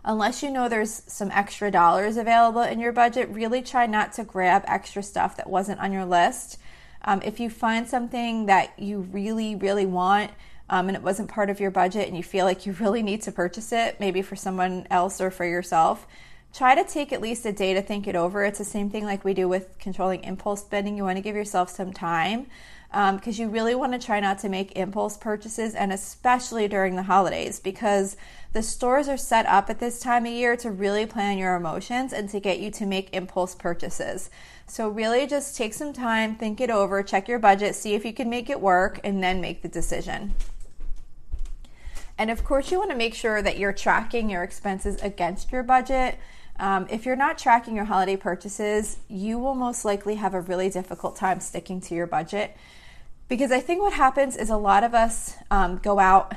unless 0.04 0.42
you 0.42 0.50
know 0.50 0.68
there's 0.68 1.02
some 1.06 1.30
extra 1.30 1.70
dollars 1.70 2.16
available 2.16 2.62
in 2.62 2.80
your 2.80 2.92
budget, 2.92 3.28
really 3.28 3.62
try 3.62 3.86
not 3.86 4.12
to 4.14 4.24
grab 4.24 4.64
extra 4.66 5.02
stuff 5.02 5.36
that 5.36 5.48
wasn't 5.48 5.80
on 5.80 5.92
your 5.92 6.04
list. 6.04 6.58
Um, 7.02 7.20
if 7.22 7.40
you 7.40 7.50
find 7.50 7.88
something 7.88 8.46
that 8.46 8.78
you 8.78 9.00
really, 9.00 9.54
really 9.54 9.86
want, 9.86 10.30
um, 10.70 10.88
and 10.88 10.96
it 10.96 11.02
wasn't 11.02 11.28
part 11.28 11.50
of 11.50 11.60
your 11.60 11.72
budget 11.72 12.06
and 12.06 12.16
you 12.16 12.22
feel 12.22 12.46
like 12.46 12.64
you 12.64 12.72
really 12.74 13.02
need 13.02 13.20
to 13.22 13.32
purchase 13.32 13.72
it, 13.72 13.98
maybe 13.98 14.22
for 14.22 14.36
someone 14.36 14.86
else 14.88 15.20
or 15.20 15.30
for 15.30 15.44
yourself, 15.44 16.06
try 16.54 16.76
to 16.76 16.84
take 16.84 17.12
at 17.12 17.20
least 17.20 17.44
a 17.44 17.52
day 17.52 17.74
to 17.74 17.82
think 17.82 18.06
it 18.06 18.14
over. 18.14 18.44
It's 18.44 18.58
the 18.58 18.64
same 18.64 18.88
thing 18.88 19.04
like 19.04 19.24
we 19.24 19.34
do 19.34 19.48
with 19.48 19.76
controlling 19.80 20.22
impulse 20.22 20.62
spending. 20.62 20.96
You 20.96 21.02
want 21.02 21.16
to 21.16 21.22
give 21.22 21.34
yourself 21.34 21.70
some 21.70 21.92
time 21.92 22.46
because 22.90 23.38
um, 23.38 23.42
you 23.42 23.48
really 23.48 23.74
want 23.74 23.92
to 23.92 24.04
try 24.04 24.18
not 24.18 24.40
to 24.40 24.48
make 24.48 24.76
impulse 24.76 25.16
purchases, 25.16 25.76
and 25.76 25.92
especially 25.92 26.66
during 26.66 26.96
the 26.96 27.04
holidays, 27.04 27.60
because 27.60 28.16
the 28.52 28.64
stores 28.64 29.08
are 29.08 29.16
set 29.16 29.46
up 29.46 29.70
at 29.70 29.78
this 29.78 30.00
time 30.00 30.26
of 30.26 30.32
year 30.32 30.56
to 30.56 30.72
really 30.72 31.06
plan 31.06 31.38
your 31.38 31.54
emotions 31.54 32.12
and 32.12 32.28
to 32.30 32.40
get 32.40 32.58
you 32.58 32.68
to 32.72 32.86
make 32.86 33.14
impulse 33.14 33.54
purchases. 33.54 34.28
So, 34.66 34.88
really 34.88 35.28
just 35.28 35.56
take 35.56 35.72
some 35.72 35.92
time, 35.92 36.34
think 36.34 36.60
it 36.60 36.68
over, 36.68 37.04
check 37.04 37.28
your 37.28 37.38
budget, 37.38 37.76
see 37.76 37.94
if 37.94 38.04
you 38.04 38.12
can 38.12 38.28
make 38.28 38.50
it 38.50 38.60
work, 38.60 38.98
and 39.04 39.22
then 39.22 39.40
make 39.40 39.62
the 39.62 39.68
decision. 39.68 40.34
And 42.20 42.30
of 42.30 42.44
course, 42.44 42.70
you 42.70 42.76
want 42.76 42.90
to 42.90 42.96
make 42.96 43.14
sure 43.14 43.40
that 43.40 43.58
you're 43.58 43.72
tracking 43.72 44.28
your 44.28 44.42
expenses 44.42 45.00
against 45.00 45.50
your 45.50 45.62
budget. 45.62 46.18
Um, 46.58 46.86
if 46.90 47.06
you're 47.06 47.16
not 47.16 47.38
tracking 47.38 47.74
your 47.74 47.86
holiday 47.86 48.16
purchases, 48.16 48.98
you 49.08 49.38
will 49.38 49.54
most 49.54 49.86
likely 49.86 50.16
have 50.16 50.34
a 50.34 50.42
really 50.42 50.68
difficult 50.68 51.16
time 51.16 51.40
sticking 51.40 51.80
to 51.80 51.94
your 51.94 52.06
budget 52.06 52.54
because 53.28 53.50
I 53.50 53.60
think 53.60 53.80
what 53.80 53.94
happens 53.94 54.36
is 54.36 54.50
a 54.50 54.58
lot 54.58 54.84
of 54.84 54.92
us 54.92 55.34
um, 55.50 55.78
go 55.78 55.98
out 55.98 56.34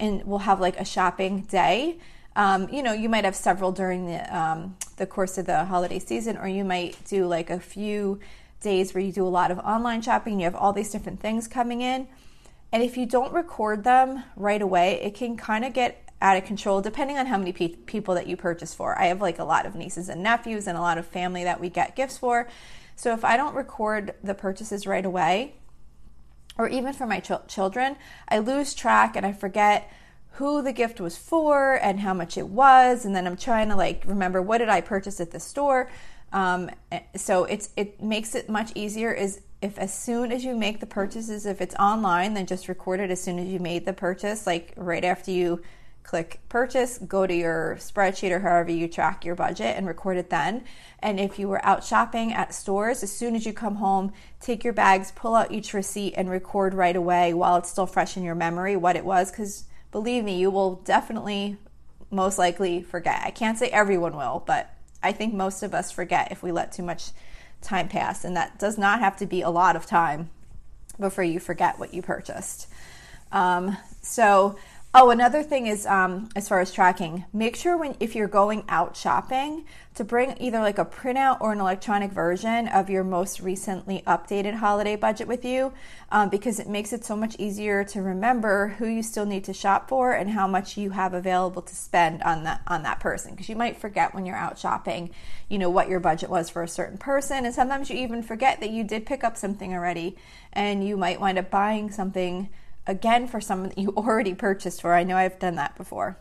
and 0.00 0.24
we'll 0.24 0.40
have 0.40 0.60
like 0.60 0.80
a 0.80 0.84
shopping 0.84 1.42
day. 1.42 1.98
Um, 2.34 2.68
you 2.70 2.82
know, 2.82 2.92
you 2.92 3.08
might 3.08 3.24
have 3.24 3.36
several 3.36 3.70
during 3.70 4.06
the 4.06 4.36
um, 4.36 4.76
the 4.96 5.06
course 5.06 5.38
of 5.38 5.46
the 5.46 5.66
holiday 5.66 6.00
season, 6.00 6.36
or 6.36 6.48
you 6.48 6.64
might 6.64 6.96
do 7.04 7.26
like 7.26 7.48
a 7.48 7.60
few 7.60 8.18
days 8.60 8.92
where 8.92 9.04
you 9.04 9.12
do 9.12 9.24
a 9.24 9.28
lot 9.28 9.52
of 9.52 9.60
online 9.60 10.02
shopping. 10.02 10.40
You 10.40 10.46
have 10.46 10.56
all 10.56 10.72
these 10.72 10.90
different 10.90 11.20
things 11.20 11.46
coming 11.46 11.80
in, 11.80 12.08
and 12.72 12.82
if 12.82 12.96
you 12.96 13.06
don't 13.06 13.32
record 13.32 13.84
them 13.84 14.24
right 14.34 14.62
away, 14.62 15.00
it 15.02 15.14
can 15.14 15.36
kind 15.36 15.64
of 15.64 15.72
get 15.72 16.08
out 16.22 16.36
of 16.36 16.44
control 16.44 16.80
depending 16.80 17.18
on 17.18 17.26
how 17.26 17.36
many 17.36 17.52
pe- 17.52 17.68
people 17.68 18.14
that 18.14 18.26
you 18.26 18.36
purchase 18.36 18.72
for. 18.72 18.98
I 18.98 19.06
have 19.06 19.20
like 19.20 19.38
a 19.38 19.44
lot 19.44 19.66
of 19.66 19.74
nieces 19.74 20.08
and 20.08 20.22
nephews 20.22 20.66
and 20.66 20.78
a 20.78 20.80
lot 20.80 20.96
of 20.96 21.06
family 21.06 21.44
that 21.44 21.60
we 21.60 21.68
get 21.68 21.96
gifts 21.96 22.16
for. 22.16 22.48
So 22.96 23.12
if 23.12 23.24
I 23.24 23.36
don't 23.36 23.54
record 23.54 24.14
the 24.22 24.34
purchases 24.34 24.86
right 24.86 25.04
away, 25.04 25.56
or 26.56 26.68
even 26.68 26.92
for 26.92 27.06
my 27.06 27.20
ch- 27.20 27.46
children, 27.48 27.96
I 28.28 28.38
lose 28.38 28.74
track 28.74 29.16
and 29.16 29.26
I 29.26 29.32
forget 29.32 29.90
who 30.32 30.62
the 30.62 30.72
gift 30.72 31.00
was 31.00 31.16
for 31.16 31.74
and 31.74 32.00
how 32.00 32.14
much 32.14 32.38
it 32.38 32.48
was, 32.48 33.04
and 33.04 33.14
then 33.14 33.26
I'm 33.26 33.36
trying 33.36 33.68
to 33.68 33.76
like 33.76 34.04
remember 34.06 34.40
what 34.40 34.58
did 34.58 34.68
I 34.68 34.80
purchase 34.80 35.20
at 35.20 35.30
the 35.30 35.40
store. 35.40 35.90
Um, 36.32 36.70
eh, 36.90 37.00
so 37.16 37.44
it's 37.44 37.70
it 37.76 38.02
makes 38.02 38.34
it 38.34 38.48
much 38.48 38.72
easier 38.74 39.12
is 39.12 39.40
if 39.62 39.78
as 39.78 39.94
soon 39.94 40.32
as 40.32 40.44
you 40.44 40.56
make 40.56 40.80
the 40.80 40.86
purchases, 40.86 41.46
if 41.46 41.60
it's 41.60 41.74
online, 41.76 42.34
then 42.34 42.46
just 42.46 42.68
record 42.68 42.98
it 42.98 43.10
as 43.10 43.22
soon 43.22 43.38
as 43.38 43.46
you 43.46 43.60
made 43.60 43.86
the 43.86 43.92
purchase, 43.92 44.46
like 44.46 44.74
right 44.76 45.04
after 45.04 45.30
you 45.30 45.62
click 46.02 46.40
purchase, 46.48 46.98
go 46.98 47.28
to 47.28 47.34
your 47.34 47.76
spreadsheet 47.78 48.32
or 48.32 48.40
however 48.40 48.72
you 48.72 48.88
track 48.88 49.24
your 49.24 49.36
budget 49.36 49.76
and 49.76 49.86
record 49.86 50.16
it 50.16 50.30
then. 50.30 50.64
And 50.98 51.20
if 51.20 51.38
you 51.38 51.46
were 51.46 51.64
out 51.64 51.84
shopping 51.84 52.32
at 52.32 52.52
stores, 52.52 53.04
as 53.04 53.12
soon 53.12 53.36
as 53.36 53.46
you 53.46 53.52
come 53.52 53.76
home, 53.76 54.12
take 54.40 54.64
your 54.64 54.72
bags, 54.72 55.12
pull 55.14 55.36
out 55.36 55.52
each 55.52 55.72
receipt, 55.72 56.14
and 56.16 56.28
record 56.28 56.74
right 56.74 56.96
away 56.96 57.32
while 57.32 57.56
it's 57.56 57.70
still 57.70 57.86
fresh 57.86 58.16
in 58.16 58.24
your 58.24 58.34
memory 58.34 58.74
what 58.74 58.96
it 58.96 59.04
was. 59.04 59.30
Because 59.30 59.64
believe 59.92 60.24
me, 60.24 60.38
you 60.38 60.50
will 60.50 60.76
definitely, 60.76 61.56
most 62.10 62.36
likely 62.36 62.82
forget. 62.82 63.22
I 63.24 63.30
can't 63.30 63.56
say 63.56 63.68
everyone 63.68 64.16
will, 64.16 64.42
but 64.44 64.74
I 65.04 65.12
think 65.12 65.34
most 65.34 65.62
of 65.62 65.72
us 65.72 65.92
forget 65.92 66.32
if 66.32 66.42
we 66.42 66.50
let 66.50 66.72
too 66.72 66.82
much 66.82 67.10
time 67.62 67.88
pass. 67.88 68.24
And 68.24 68.36
that 68.36 68.58
does 68.58 68.76
not 68.76 69.00
have 69.00 69.16
to 69.18 69.26
be 69.26 69.42
a 69.42 69.50
lot 69.50 69.76
of 69.76 69.86
time 69.86 70.30
before 71.00 71.24
you 71.24 71.40
forget 71.40 71.78
what 71.78 71.94
you 71.94 72.02
purchased. 72.02 72.68
Um, 73.30 73.76
so, 74.02 74.56
Oh, 74.94 75.08
another 75.08 75.42
thing 75.42 75.68
is 75.68 75.86
um, 75.86 76.28
as 76.36 76.50
far 76.50 76.60
as 76.60 76.70
tracking, 76.70 77.24
make 77.32 77.56
sure 77.56 77.78
when 77.78 77.96
if 77.98 78.14
you're 78.14 78.28
going 78.28 78.62
out 78.68 78.94
shopping 78.94 79.64
to 79.94 80.04
bring 80.04 80.36
either 80.38 80.58
like 80.58 80.76
a 80.76 80.84
printout 80.84 81.40
or 81.40 81.50
an 81.50 81.60
electronic 81.60 82.12
version 82.12 82.68
of 82.68 82.90
your 82.90 83.02
most 83.02 83.40
recently 83.40 84.02
updated 84.06 84.56
holiday 84.56 84.94
budget 84.94 85.26
with 85.26 85.46
you, 85.46 85.72
um, 86.10 86.28
because 86.28 86.60
it 86.60 86.68
makes 86.68 86.92
it 86.92 87.06
so 87.06 87.16
much 87.16 87.34
easier 87.38 87.84
to 87.84 88.02
remember 88.02 88.68
who 88.78 88.86
you 88.86 89.02
still 89.02 89.24
need 89.24 89.44
to 89.44 89.54
shop 89.54 89.88
for 89.88 90.12
and 90.12 90.28
how 90.28 90.46
much 90.46 90.76
you 90.76 90.90
have 90.90 91.14
available 91.14 91.62
to 91.62 91.74
spend 91.74 92.22
on 92.22 92.44
that 92.44 92.60
on 92.66 92.82
that 92.82 93.00
person. 93.00 93.30
Because 93.30 93.48
you 93.48 93.56
might 93.56 93.78
forget 93.78 94.14
when 94.14 94.26
you're 94.26 94.36
out 94.36 94.58
shopping, 94.58 95.08
you 95.48 95.58
know 95.58 95.70
what 95.70 95.88
your 95.88 96.00
budget 96.00 96.28
was 96.28 96.50
for 96.50 96.62
a 96.62 96.68
certain 96.68 96.98
person, 96.98 97.46
and 97.46 97.54
sometimes 97.54 97.88
you 97.88 97.96
even 97.96 98.22
forget 98.22 98.60
that 98.60 98.68
you 98.68 98.84
did 98.84 99.06
pick 99.06 99.24
up 99.24 99.38
something 99.38 99.72
already, 99.72 100.18
and 100.52 100.86
you 100.86 100.98
might 100.98 101.18
wind 101.18 101.38
up 101.38 101.50
buying 101.50 101.90
something 101.90 102.50
again 102.86 103.26
for 103.26 103.40
someone 103.40 103.70
that 103.70 103.78
you 103.78 103.90
already 103.96 104.34
purchased 104.34 104.80
for. 104.80 104.94
I 104.94 105.04
know 105.04 105.16
I've 105.16 105.38
done 105.38 105.56
that 105.56 105.76
before. 105.76 106.18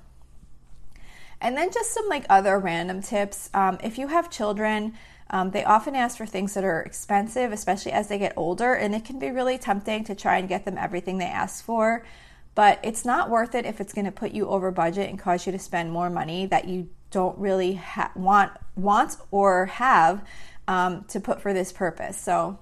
And 1.40 1.58
then 1.58 1.72
just 1.72 1.94
some 1.94 2.08
like 2.08 2.26
other 2.30 2.60
random 2.60 3.02
tips. 3.02 3.50
Um, 3.54 3.80
if 3.84 3.98
you 3.98 4.08
have 4.08 4.30
children, 4.30 4.94
um, 5.32 5.52
they 5.52 5.64
often 5.64 5.96
ask 5.96 6.18
for 6.18 6.26
things 6.26 6.54
that 6.54 6.64
are 6.64 6.82
expensive, 6.82 7.52
especially 7.52 7.94
as 7.94 8.10
they 8.10 8.20
get 8.20 8.34
older, 8.36 8.74
and 8.74 8.94
it 8.94 9.06
can 9.06 9.18
be 9.18 9.32
really 9.32 9.58
tempting 9.58 10.04
to 10.04 10.16
try 10.16 10.38
and 10.38 10.48
get 10.48 10.66
them 10.66 10.78
everything 10.78 11.18
they 11.18 11.26
ask 11.26 11.64
for. 11.64 12.06
But 12.54 12.80
it's 12.84 13.06
not 13.06 13.30
worth 13.30 13.56
it 13.56 13.66
if 13.66 13.80
it's 13.80 13.94
going 13.94 14.06
to 14.06 14.12
put 14.12 14.34
you 14.34 14.50
over 14.50 14.72
budget 14.72 15.10
and 15.10 15.18
cause 15.18 15.46
you 15.46 15.54
to 15.54 15.60
spend 15.60 15.92
more 15.92 16.10
money 16.10 16.46
that 16.48 16.68
you 16.68 16.90
don't 17.10 17.38
really 17.38 17.76
ha- 17.76 18.12
want 18.16 18.52
want 18.76 19.16
or 19.32 19.68
have 19.68 20.26
um, 20.68 21.06
to 21.06 21.20
put 21.20 21.42
for 21.42 21.54
this 21.54 21.72
purpose. 21.72 22.20
So, 22.20 22.60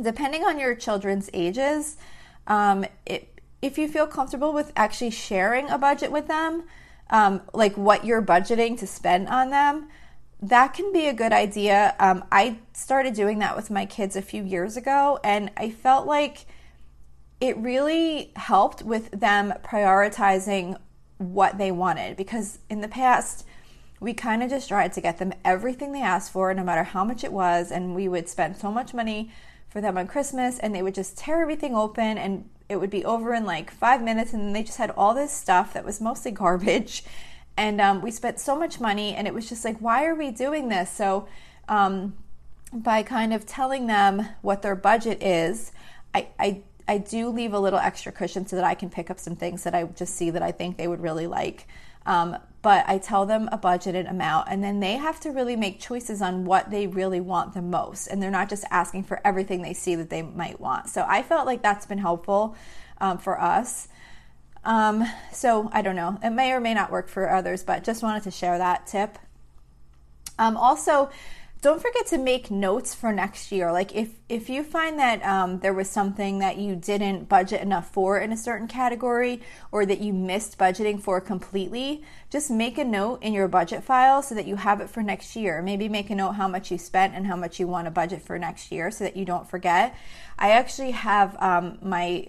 depending 0.00 0.44
on 0.44 0.58
your 0.58 0.74
children's 0.74 1.30
ages, 1.32 1.96
um, 2.46 2.84
it, 3.06 3.40
if 3.60 3.78
you 3.78 3.88
feel 3.88 4.06
comfortable 4.06 4.52
with 4.52 4.72
actually 4.76 5.10
sharing 5.10 5.70
a 5.70 5.78
budget 5.78 6.10
with 6.10 6.26
them, 6.26 6.64
um, 7.10 7.42
like 7.52 7.76
what 7.76 8.04
you're 8.04 8.22
budgeting 8.22 8.78
to 8.78 8.86
spend 8.86 9.28
on 9.28 9.50
them, 9.50 9.88
that 10.40 10.74
can 10.74 10.92
be 10.92 11.06
a 11.06 11.12
good 11.12 11.32
idea. 11.32 11.94
Um, 12.00 12.24
I 12.32 12.58
started 12.72 13.14
doing 13.14 13.38
that 13.38 13.54
with 13.54 13.70
my 13.70 13.86
kids 13.86 14.16
a 14.16 14.22
few 14.22 14.42
years 14.42 14.76
ago, 14.76 15.20
and 15.22 15.50
I 15.56 15.70
felt 15.70 16.06
like 16.06 16.46
it 17.40 17.56
really 17.56 18.32
helped 18.34 18.82
with 18.82 19.10
them 19.12 19.54
prioritizing 19.64 20.76
what 21.18 21.58
they 21.58 21.70
wanted 21.70 22.16
because 22.16 22.58
in 22.68 22.80
the 22.80 22.88
past, 22.88 23.46
we 24.00 24.12
kind 24.12 24.42
of 24.42 24.50
just 24.50 24.68
tried 24.68 24.92
to 24.94 25.00
get 25.00 25.18
them 25.18 25.32
everything 25.44 25.92
they 25.92 26.02
asked 26.02 26.32
for, 26.32 26.52
no 26.52 26.64
matter 26.64 26.82
how 26.82 27.04
much 27.04 27.22
it 27.22 27.32
was, 27.32 27.70
and 27.70 27.94
we 27.94 28.08
would 28.08 28.28
spend 28.28 28.56
so 28.56 28.72
much 28.72 28.92
money 28.92 29.30
for 29.72 29.80
them 29.80 29.96
on 29.96 30.06
Christmas, 30.06 30.58
and 30.58 30.74
they 30.74 30.82
would 30.82 30.94
just 30.94 31.16
tear 31.16 31.40
everything 31.40 31.74
open 31.74 32.18
and 32.18 32.48
it 32.68 32.76
would 32.76 32.90
be 32.90 33.04
over 33.04 33.34
in 33.34 33.44
like 33.44 33.70
five 33.70 34.02
minutes, 34.02 34.32
and 34.32 34.54
they 34.54 34.62
just 34.62 34.78
had 34.78 34.90
all 34.90 35.14
this 35.14 35.32
stuff 35.32 35.72
that 35.72 35.84
was 35.84 36.00
mostly 36.00 36.30
garbage. 36.42 37.04
And 37.56 37.80
um, 37.80 38.00
we 38.00 38.10
spent 38.10 38.40
so 38.40 38.58
much 38.58 38.80
money, 38.80 39.14
and 39.14 39.26
it 39.26 39.34
was 39.34 39.48
just 39.48 39.64
like, 39.64 39.78
why 39.78 40.06
are 40.06 40.14
we 40.14 40.30
doing 40.30 40.68
this? 40.68 40.90
So, 40.90 41.28
um, 41.68 42.14
by 42.72 43.02
kind 43.02 43.34
of 43.34 43.44
telling 43.44 43.86
them 43.86 44.26
what 44.40 44.62
their 44.62 44.74
budget 44.74 45.22
is, 45.22 45.72
I, 46.14 46.28
I 46.38 46.62
I 46.88 46.98
do 46.98 47.28
leave 47.28 47.52
a 47.52 47.58
little 47.58 47.78
extra 47.78 48.10
cushion 48.10 48.46
so 48.46 48.56
that 48.56 48.64
I 48.64 48.74
can 48.74 48.90
pick 48.90 49.10
up 49.10 49.18
some 49.18 49.36
things 49.36 49.64
that 49.64 49.74
I 49.74 49.84
just 49.84 50.14
see 50.14 50.30
that 50.30 50.42
I 50.42 50.52
think 50.52 50.76
they 50.78 50.88
would 50.88 51.00
really 51.00 51.26
like. 51.26 51.68
Um, 52.06 52.38
but 52.62 52.84
I 52.86 52.98
tell 52.98 53.26
them 53.26 53.48
a 53.50 53.58
budgeted 53.58 54.08
amount, 54.08 54.46
and 54.48 54.62
then 54.62 54.78
they 54.78 54.94
have 54.96 55.18
to 55.20 55.30
really 55.30 55.56
make 55.56 55.80
choices 55.80 56.22
on 56.22 56.44
what 56.44 56.70
they 56.70 56.86
really 56.86 57.20
want 57.20 57.54
the 57.54 57.62
most. 57.62 58.06
And 58.06 58.22
they're 58.22 58.30
not 58.30 58.48
just 58.48 58.64
asking 58.70 59.02
for 59.02 59.20
everything 59.24 59.62
they 59.62 59.74
see 59.74 59.96
that 59.96 60.10
they 60.10 60.22
might 60.22 60.60
want. 60.60 60.88
So 60.88 61.04
I 61.06 61.24
felt 61.24 61.44
like 61.44 61.60
that's 61.60 61.86
been 61.86 61.98
helpful 61.98 62.56
um, 63.00 63.18
for 63.18 63.40
us. 63.40 63.88
Um, 64.64 65.04
so 65.32 65.68
I 65.72 65.82
don't 65.82 65.96
know. 65.96 66.18
It 66.22 66.30
may 66.30 66.52
or 66.52 66.60
may 66.60 66.72
not 66.72 66.92
work 66.92 67.08
for 67.08 67.28
others, 67.28 67.64
but 67.64 67.82
just 67.82 68.00
wanted 68.00 68.22
to 68.22 68.30
share 68.30 68.58
that 68.58 68.86
tip. 68.86 69.18
Um, 70.38 70.56
also, 70.56 71.10
don't 71.62 71.80
forget 71.80 72.08
to 72.08 72.18
make 72.18 72.50
notes 72.50 72.92
for 72.92 73.12
next 73.12 73.52
year. 73.52 73.70
Like 73.70 73.94
if 73.94 74.10
if 74.28 74.50
you 74.50 74.64
find 74.64 74.98
that 74.98 75.22
um, 75.24 75.60
there 75.60 75.72
was 75.72 75.88
something 75.88 76.40
that 76.40 76.58
you 76.58 76.74
didn't 76.74 77.28
budget 77.28 77.60
enough 77.60 77.92
for 77.92 78.18
in 78.18 78.32
a 78.32 78.36
certain 78.36 78.66
category, 78.66 79.40
or 79.70 79.86
that 79.86 80.00
you 80.00 80.12
missed 80.12 80.58
budgeting 80.58 81.00
for 81.00 81.20
completely, 81.20 82.02
just 82.30 82.50
make 82.50 82.78
a 82.78 82.84
note 82.84 83.22
in 83.22 83.32
your 83.32 83.46
budget 83.46 83.84
file 83.84 84.22
so 84.22 84.34
that 84.34 84.46
you 84.46 84.56
have 84.56 84.80
it 84.80 84.90
for 84.90 85.04
next 85.04 85.36
year. 85.36 85.62
Maybe 85.62 85.88
make 85.88 86.10
a 86.10 86.16
note 86.16 86.32
how 86.32 86.48
much 86.48 86.72
you 86.72 86.78
spent 86.78 87.14
and 87.14 87.28
how 87.28 87.36
much 87.36 87.60
you 87.60 87.68
want 87.68 87.86
to 87.86 87.92
budget 87.92 88.22
for 88.22 88.36
next 88.40 88.72
year, 88.72 88.90
so 88.90 89.04
that 89.04 89.16
you 89.16 89.24
don't 89.24 89.48
forget. 89.48 89.94
I 90.36 90.50
actually 90.50 90.90
have 90.90 91.40
um, 91.40 91.78
my 91.80 92.26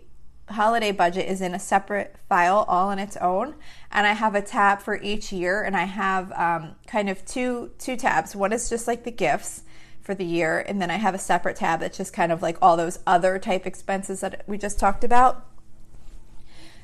holiday 0.54 0.92
budget 0.92 1.28
is 1.28 1.42
in 1.42 1.54
a 1.54 1.60
separate 1.60 2.16
file 2.30 2.66
all 2.68 2.90
on 2.90 3.00
its 3.00 3.18
own 3.18 3.56
and 3.92 4.08
i 4.08 4.14
have 4.14 4.36
a 4.36 4.42
tab 4.42 4.80
for 4.80 5.00
each 5.02 5.32
year 5.32 5.64
and 5.64 5.76
i 5.76 5.84
have 5.84 6.32
um, 6.34 6.76
kind 6.88 7.10
of 7.10 7.24
two 7.26 7.72
two 7.78 7.96
tabs. 7.96 8.36
One 8.36 8.54
is 8.54 8.70
just 8.70 8.88
like 8.88 9.04
the 9.04 9.12
gifts 9.12 9.64
for 10.02 10.14
the 10.16 10.26
year 10.26 10.60
and 10.60 10.82
then 10.82 10.92
i 10.92 10.98
have 10.98 11.16
a 11.16 11.20
separate 11.20 11.58
tab 11.58 11.80
that's 11.80 11.98
just 11.98 12.14
kind 12.14 12.32
of 12.32 12.42
like 12.42 12.58
all 12.62 12.78
those 12.78 13.00
other 13.06 13.40
type 13.40 13.66
expenses 13.66 14.22
that 14.22 14.44
we 14.48 14.58
just 14.58 14.80
talked 14.80 15.04
about. 15.04 15.46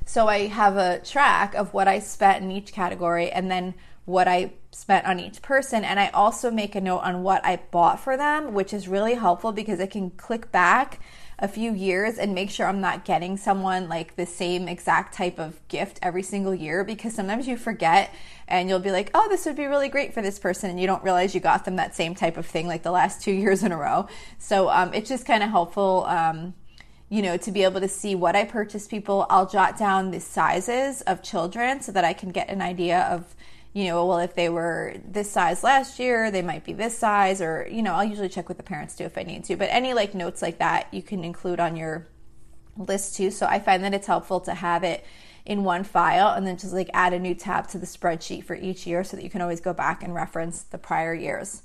So 0.06 0.28
i 0.28 0.48
have 0.48 0.78
a 0.78 1.00
track 1.00 1.54
of 1.56 1.74
what 1.74 1.88
i 1.88 2.00
spent 2.00 2.44
in 2.44 2.52
each 2.52 2.74
category 2.74 3.32
and 3.32 3.50
then 3.50 3.76
what 4.06 4.28
i 4.28 4.54
spent 4.72 5.06
on 5.06 5.20
each 5.20 5.42
person 5.42 5.84
and 5.84 6.00
i 6.00 6.08
also 6.10 6.50
make 6.50 6.76
a 6.76 6.82
note 6.82 7.00
on 7.00 7.22
what 7.22 7.46
i 7.46 7.60
bought 7.72 8.00
for 8.00 8.18
them 8.18 8.54
which 8.54 8.74
is 8.74 8.88
really 8.88 9.14
helpful 9.14 9.52
because 9.52 9.80
i 9.80 9.86
can 9.86 10.10
click 10.12 10.52
back 10.52 11.00
a 11.40 11.48
few 11.48 11.74
years 11.74 12.18
and 12.18 12.36
make 12.36 12.50
sure 12.50 12.68
I'm 12.68 12.82
not 12.82 13.06
getting 13.06 13.38
someone 13.38 13.88
like 13.88 14.16
the 14.16 14.26
same 14.26 14.68
exact 14.68 15.14
type 15.14 15.40
of 15.40 15.66
gift 15.70 15.98
every 16.02 16.22
single 16.22 16.54
year 16.54 16.84
because 16.84 17.16
sometimes 17.16 17.48
you 17.48 17.58
forget 17.58 18.14
and 18.48 18.68
you'll 18.68 18.80
be 18.80 18.92
like, 18.92 19.10
oh, 19.14 19.28
this 19.30 19.46
would 19.46 19.56
be 19.56 19.66
really 19.66 19.88
great 19.88 20.14
for 20.14 20.22
this 20.22 20.38
person. 20.38 20.70
And 20.70 20.80
you 20.80 20.86
don't 20.86 21.04
realize 21.04 21.34
you 21.34 21.40
got 21.40 21.64
them 21.64 21.78
that 21.78 21.96
same 21.96 22.14
type 22.14 22.36
of 22.36 22.46
thing 22.46 22.68
like 22.68 22.84
the 22.84 22.92
last 22.92 23.22
two 23.22 23.32
years 23.44 23.64
in 23.64 23.72
a 23.72 23.78
row. 23.78 24.08
So 24.38 24.70
um, 24.70 24.94
it's 24.94 25.08
just 25.08 25.26
kind 25.26 25.42
of 25.42 25.50
helpful. 25.50 26.06
Um, 26.08 26.54
you 27.12 27.24
know, 27.24 27.38
to 27.38 27.52
be 27.52 27.64
able 27.64 27.82
to 27.82 27.88
see 27.88 28.14
what 28.14 28.36
I 28.36 28.44
purchase 28.44 28.88
people, 28.88 29.26
I'll 29.30 29.48
jot 29.48 29.80
down 29.80 30.12
the 30.12 30.20
sizes 30.20 31.02
of 31.02 31.24
children 31.24 31.82
so 31.82 31.92
that 31.94 32.06
I 32.06 32.14
can 32.14 32.30
get 32.30 32.50
an 32.50 32.62
idea 32.62 33.00
of 33.10 33.36
you 33.74 33.86
know, 33.86 34.06
well, 34.06 34.20
if 34.20 34.34
they 34.34 34.50
were 34.50 34.96
this 35.06 35.32
size 35.32 35.64
last 35.64 36.00
year, 36.00 36.32
they 36.32 36.42
might 36.42 36.64
be 36.64 36.74
this 36.74 36.98
size, 36.98 37.42
or, 37.42 37.68
you 37.70 37.82
know, 37.82 37.94
I'll 37.94 38.04
usually 38.04 38.30
check 38.30 38.48
with 38.48 38.58
the 38.58 38.64
parents 38.64 38.96
too 38.96 39.04
if 39.04 39.18
I 39.18 39.24
need 39.24 39.44
to. 39.46 39.56
But 39.56 39.70
any 39.72 39.94
like 39.94 40.16
notes 40.16 40.42
like 40.42 40.58
that 40.60 40.92
you 40.92 41.04
can 41.04 41.24
include 41.24 41.60
on 41.60 41.76
your 41.76 42.08
list 42.78 43.16
too. 43.16 43.30
So 43.30 43.46
I 43.46 43.60
find 43.60 43.84
that 43.84 43.94
it's 43.94 44.08
helpful 44.08 44.40
to 44.42 44.54
have 44.54 44.84
it 44.84 45.06
in 45.46 45.64
one 45.64 45.84
file 45.84 46.30
and 46.30 46.46
then 46.46 46.58
just 46.58 46.74
like 46.74 46.90
add 46.94 47.14
a 47.14 47.20
new 47.20 47.36
tab 47.36 47.68
to 47.68 47.78
the 47.78 47.86
spreadsheet 47.86 48.44
for 48.44 48.56
each 48.56 48.86
year 48.88 49.04
so 49.04 49.18
that 49.18 49.24
you 49.24 49.30
can 49.30 49.42
always 49.42 49.62
go 49.62 49.74
back 49.74 50.04
and 50.04 50.14
reference 50.14 50.64
the 50.64 50.78
prior 50.78 51.14
years. 51.14 51.62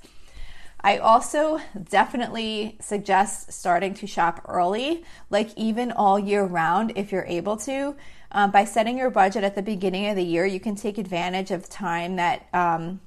I 0.81 0.99
also 0.99 1.61
definitely 1.89 2.77
suggest 2.81 3.53
starting 3.53 3.95
to 3.95 4.07
shop 4.07 4.43
early, 4.47 5.03
like 5.31 5.49
even 5.57 5.93
all 5.93 6.19
year 6.19 6.45
round 6.45 6.93
if 6.97 7.11
you're 7.11 7.25
able 7.25 7.57
to. 7.59 7.97
Um, 8.35 8.51
by 8.51 8.65
setting 8.65 8.99
your 8.99 9.11
budget 9.11 9.45
at 9.45 9.55
the 9.55 9.63
beginning 9.63 10.09
of 10.09 10.17
the 10.17 10.25
year, 10.25 10.45
you 10.45 10.59
can 10.59 10.75
take 10.75 10.99
advantage 10.99 11.53
of 11.53 11.69
time 11.71 12.17
that 12.17 12.47
um, 12.53 13.01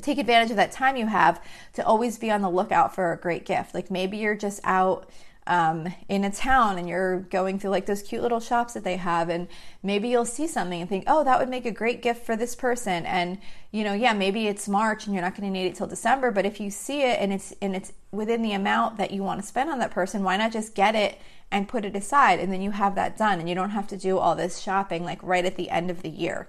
take 0.00 0.18
advantage 0.18 0.50
of 0.50 0.56
that 0.56 0.72
time 0.72 0.96
you 0.96 1.06
have 1.06 1.44
to 1.74 1.84
always 1.84 2.18
be 2.18 2.30
on 2.30 2.40
the 2.40 2.48
lookout 2.48 2.94
for 2.94 3.12
a 3.12 3.18
great 3.18 3.44
gift. 3.44 3.74
Like 3.74 3.90
maybe 3.90 4.16
you're 4.16 4.34
just 4.34 4.60
out 4.64 5.10
um, 5.48 5.92
in 6.08 6.24
a 6.24 6.30
town 6.30 6.78
and 6.78 6.88
you're 6.88 7.20
going 7.20 7.58
through 7.58 7.70
like 7.70 7.86
those 7.86 8.02
cute 8.02 8.22
little 8.22 8.38
shops 8.38 8.74
that 8.74 8.84
they 8.84 8.96
have, 8.96 9.28
and 9.28 9.48
maybe 9.82 10.08
you'll 10.08 10.24
see 10.24 10.46
something 10.46 10.80
and 10.80 10.88
think, 10.88 11.04
oh, 11.06 11.24
that 11.24 11.40
would 11.40 11.48
make 11.48 11.66
a 11.66 11.72
great 11.72 12.02
gift 12.02 12.24
for 12.24 12.36
this 12.36 12.54
person. 12.54 13.04
And 13.06 13.38
you 13.72 13.82
know, 13.82 13.94
yeah, 13.94 14.12
maybe 14.12 14.46
it's 14.46 14.68
March 14.68 15.06
and 15.06 15.14
you're 15.14 15.24
not 15.24 15.34
going 15.34 15.52
to 15.52 15.58
need 15.58 15.66
it 15.66 15.74
till 15.74 15.86
December, 15.86 16.30
but 16.30 16.46
if 16.46 16.60
you 16.60 16.70
see 16.70 17.02
it 17.02 17.18
and 17.20 17.32
it's 17.32 17.52
and 17.60 17.74
it's 17.74 17.92
within 18.12 18.42
the 18.42 18.52
amount 18.52 18.98
that 18.98 19.10
you 19.10 19.22
want 19.22 19.40
to 19.40 19.46
spend 19.46 19.70
on 19.70 19.78
that 19.80 19.90
person, 19.90 20.22
why 20.22 20.36
not 20.36 20.52
just 20.52 20.74
get 20.74 20.94
it 20.94 21.18
and 21.50 21.66
put 21.66 21.84
it 21.84 21.96
aside 21.96 22.38
and 22.40 22.52
then 22.52 22.60
you 22.60 22.70
have 22.70 22.94
that 22.94 23.16
done 23.16 23.40
and 23.40 23.48
you 23.48 23.54
don't 23.54 23.70
have 23.70 23.88
to 23.88 23.96
do 23.96 24.18
all 24.18 24.34
this 24.34 24.58
shopping 24.58 25.04
like 25.04 25.18
right 25.22 25.44
at 25.44 25.56
the 25.56 25.70
end 25.70 25.90
of 25.90 26.02
the 26.02 26.10
year. 26.10 26.48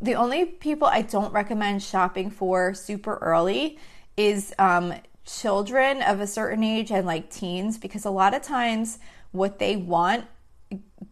The 0.00 0.14
only 0.14 0.44
people 0.44 0.86
I 0.86 1.02
don't 1.02 1.32
recommend 1.32 1.82
shopping 1.82 2.30
for 2.30 2.74
super 2.74 3.16
early 3.16 3.78
is 4.16 4.54
um, 4.58 4.94
children 5.26 6.02
of 6.02 6.20
a 6.20 6.26
certain 6.26 6.62
age 6.62 6.90
and 6.90 7.06
like 7.06 7.30
teens 7.30 7.78
because 7.78 8.04
a 8.04 8.10
lot 8.10 8.32
of 8.32 8.42
times 8.42 8.98
what 9.32 9.58
they 9.58 9.76
want 9.76 10.24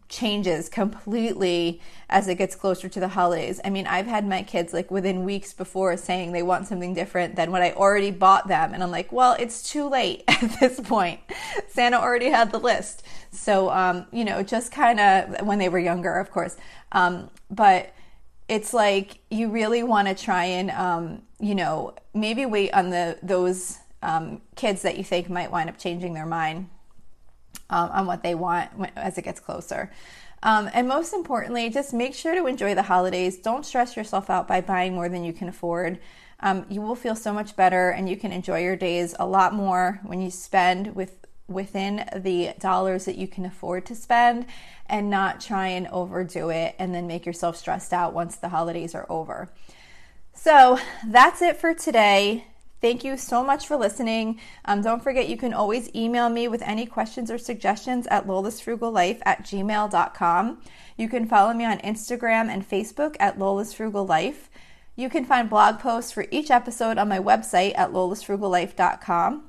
changes 0.07 0.69
completely 0.69 1.81
as 2.09 2.27
it 2.27 2.35
gets 2.35 2.55
closer 2.55 2.87
to 2.87 2.99
the 2.99 3.07
holidays. 3.07 3.59
I 3.63 3.69
mean, 3.69 3.87
I've 3.87 4.05
had 4.05 4.27
my 4.27 4.43
kids 4.43 4.73
like 4.73 4.91
within 4.91 5.23
weeks 5.23 5.53
before 5.53 5.97
saying 5.97 6.31
they 6.31 6.43
want 6.43 6.67
something 6.67 6.93
different 6.93 7.35
than 7.35 7.51
what 7.51 7.61
I 7.61 7.71
already 7.71 8.11
bought 8.11 8.47
them. 8.47 8.73
And 8.73 8.83
I'm 8.83 8.91
like, 8.91 9.11
well, 9.11 9.35
it's 9.39 9.69
too 9.69 9.87
late 9.89 10.23
at 10.27 10.59
this 10.59 10.79
point. 10.79 11.19
Santa 11.67 11.97
already 11.97 12.29
had 12.29 12.51
the 12.51 12.59
list. 12.59 13.03
So, 13.31 13.69
um, 13.69 14.05
you 14.11 14.25
know, 14.25 14.43
just 14.43 14.71
kind 14.71 14.99
of 14.99 15.45
when 15.45 15.59
they 15.59 15.69
were 15.69 15.79
younger, 15.79 16.15
of 16.15 16.31
course. 16.31 16.55
Um, 16.91 17.29
but 17.49 17.93
it's 18.47 18.73
like 18.73 19.19
you 19.31 19.49
really 19.49 19.83
want 19.83 20.07
to 20.07 20.15
try 20.15 20.45
and, 20.45 20.71
um, 20.71 21.21
you 21.39 21.55
know, 21.55 21.95
maybe 22.13 22.45
wait 22.45 22.73
on 22.73 22.91
the 22.91 23.17
those 23.23 23.79
um, 24.05 24.41
kids 24.55 24.83
that 24.83 24.97
you 24.97 25.03
think 25.03 25.29
might 25.29 25.51
wind 25.51 25.67
up 25.67 25.79
changing 25.79 26.13
their 26.13 26.27
mind 26.27 26.69
um, 27.71 27.89
on 27.89 28.05
what 28.05 28.21
they 28.21 28.35
want 28.35 28.69
as 28.95 29.17
it 29.17 29.23
gets 29.23 29.39
closer. 29.39 29.91
Um, 30.43 30.69
and 30.73 30.87
most 30.87 31.11
importantly, 31.11 31.71
just 31.71 31.91
make 31.91 32.13
sure 32.13 32.35
to 32.35 32.45
enjoy 32.45 32.75
the 32.75 32.83
holidays. 32.83 33.37
Don't 33.37 33.65
stress 33.65 33.97
yourself 33.97 34.29
out 34.29 34.47
by 34.47 34.61
buying 34.61 34.93
more 34.93 35.09
than 35.09 35.23
you 35.23 35.33
can 35.33 35.49
afford. 35.49 35.97
Um, 36.39 36.67
you 36.69 36.81
will 36.81 36.95
feel 36.95 37.15
so 37.15 37.33
much 37.33 37.55
better 37.55 37.89
and 37.89 38.07
you 38.07 38.15
can 38.15 38.31
enjoy 38.31 38.61
your 38.61 38.75
days 38.75 39.15
a 39.17 39.25
lot 39.25 39.55
more 39.55 39.99
when 40.03 40.21
you 40.21 40.29
spend 40.29 40.95
with 40.95 41.25
within 41.47 42.03
the 42.15 42.53
dollars 42.59 43.05
that 43.05 43.17
you 43.17 43.27
can 43.27 43.45
afford 43.45 43.85
to 43.85 43.93
spend 43.93 44.47
and 44.87 45.11
not 45.11 45.39
try 45.39 45.67
and 45.67 45.87
overdo 45.89 46.49
it 46.49 46.75
and 46.79 46.93
then 46.93 47.05
make 47.05 47.23
yourself 47.23 47.55
stressed 47.55 47.93
out 47.93 48.13
once 48.13 48.35
the 48.35 48.49
holidays 48.49 48.95
are 48.95 49.05
over. 49.09 49.47
So 50.33 50.79
that's 51.05 51.43
it 51.43 51.57
for 51.57 51.75
today. 51.75 52.45
Thank 52.85 53.03
you 53.03 53.17
so 53.17 53.43
much 53.43 53.65
for 53.65 53.77
listening. 53.77 54.39
Um, 54.65 54.83
don't 54.83 55.01
forget, 55.01 55.27
you 55.27 55.37
can 55.37 55.55
always 55.55 55.89
email 55.95 56.29
me 56.29 56.47
with 56.47 56.61
any 56.61 56.85
questions 56.85 57.31
or 57.31 57.39
suggestions 57.39 58.05
at 58.11 58.27
lolasfrugallife 58.27 59.23
at 59.25 59.41
gmail.com. 59.41 60.61
You 60.95 61.09
can 61.09 61.25
follow 61.25 61.51
me 61.55 61.65
on 61.65 61.79
Instagram 61.79 62.47
and 62.47 62.69
Facebook 62.69 63.15
at 63.19 63.39
lolasfrugallife. 63.39 64.49
You 64.95 65.09
can 65.09 65.25
find 65.25 65.49
blog 65.49 65.79
posts 65.79 66.11
for 66.11 66.27
each 66.29 66.51
episode 66.51 66.99
on 66.99 67.09
my 67.09 67.17
website 67.17 67.75
at 67.75 67.91
lolasfrugallife.com. 67.91 69.45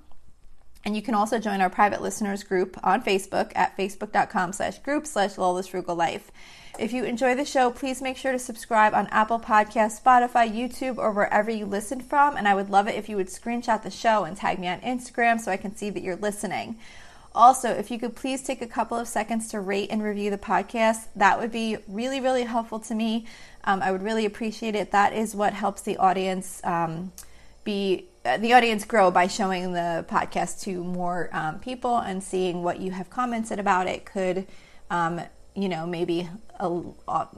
And 0.87 0.97
you 0.97 1.03
can 1.03 1.15
also 1.15 1.39
join 1.39 1.61
our 1.61 1.69
private 1.69 2.01
listeners 2.01 2.43
group 2.43 2.79
on 2.83 3.03
Facebook 3.03 3.53
at 3.55 3.77
facebook.com 3.77 4.55
slash 4.55 4.79
group 4.79 5.07
slash 5.07 5.37
Lola's 5.37 5.67
Frugal 5.67 5.95
Life. 5.95 6.33
If 6.79 6.93
you 6.93 7.05
enjoy 7.05 7.35
the 7.35 7.45
show, 7.45 7.71
please 7.71 8.03
make 8.03 8.17
sure 8.17 8.33
to 8.33 8.39
subscribe 8.39 8.95
on 8.95 9.07
Apple 9.09 9.39
Podcasts, 9.39 10.01
Spotify, 10.01 10.51
YouTube, 10.51 10.99
or 10.99 11.11
wherever 11.11 11.51
you 11.51 11.67
listen 11.67 12.01
from. 12.01 12.37
And 12.37 12.47
I 12.47 12.55
would 12.55 12.71
love 12.71 12.87
it 12.89 12.95
if 12.95 13.09
you 13.09 13.17
would 13.17 13.29
screenshot 13.29 13.83
the 13.83 13.91
show 13.91 14.25
and 14.25 14.37
tag 14.37 14.59
me 14.59 14.69
on 14.69 14.81
Instagram 14.81 15.41
so 15.41 15.51
I 15.51 15.57
can 15.57 15.75
see 15.75 15.91
that 15.91 16.03
you're 16.03 16.17
listening. 16.17 16.77
Also, 17.35 17.71
if 17.71 17.91
you 17.91 17.99
could 17.99 18.17
please 18.17 18.43
take 18.43 18.63
a 18.63 18.67
couple 18.67 18.97
of 18.97 19.09
seconds 19.09 19.49
to 19.49 19.61
rate 19.61 19.91
and 19.91 20.03
review 20.03 20.31
the 20.31 20.39
podcast, 20.39 21.09
that 21.17 21.39
would 21.39 21.53
be 21.53 21.77
really, 21.87 22.21
really 22.21 22.45
helpful 22.45 22.79
to 22.81 22.95
me. 22.95 23.27
Um, 23.65 23.83
I 23.83 23.91
would 23.93 24.03
really 24.03 24.25
appreciate 24.25 24.75
it. 24.75 24.91
That 24.91 25.13
is 25.13 25.35
what 25.35 25.53
helps 25.53 25.83
the 25.83 25.97
audience 25.99 26.61
um, 26.65 27.13
be 27.65 28.07
uh, 28.25 28.39
the 28.39 28.53
audience 28.55 28.85
grow 28.85 29.11
by 29.11 29.27
showing 29.27 29.73
the 29.73 30.05
podcast 30.09 30.63
to 30.63 30.83
more 30.83 31.31
um, 31.33 31.61
people 31.61 31.99
and 31.99 32.23
seeing 32.23 32.63
what 32.63 32.81
you 32.81 32.91
have 32.91 33.09
commented 33.09 33.59
about 33.59 33.87
it 33.87 34.05
could 34.05 34.47
um, 34.91 35.21
you 35.57 35.69
know 35.69 35.87
maybe 35.87 36.29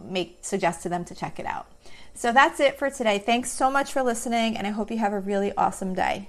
make 0.04 0.38
suggest 0.42 0.82
to 0.82 0.88
them 0.88 1.04
to 1.06 1.14
check 1.14 1.38
it 1.38 1.46
out. 1.46 1.66
So 2.14 2.32
that's 2.32 2.58
it 2.60 2.78
for 2.78 2.90
today. 2.90 3.18
Thanks 3.18 3.50
so 3.50 3.70
much 3.70 3.92
for 3.92 4.02
listening 4.02 4.56
and 4.56 4.66
i 4.66 4.70
hope 4.70 4.90
you 4.90 4.98
have 4.98 5.12
a 5.12 5.20
really 5.20 5.52
awesome 5.56 5.94
day 5.94 6.28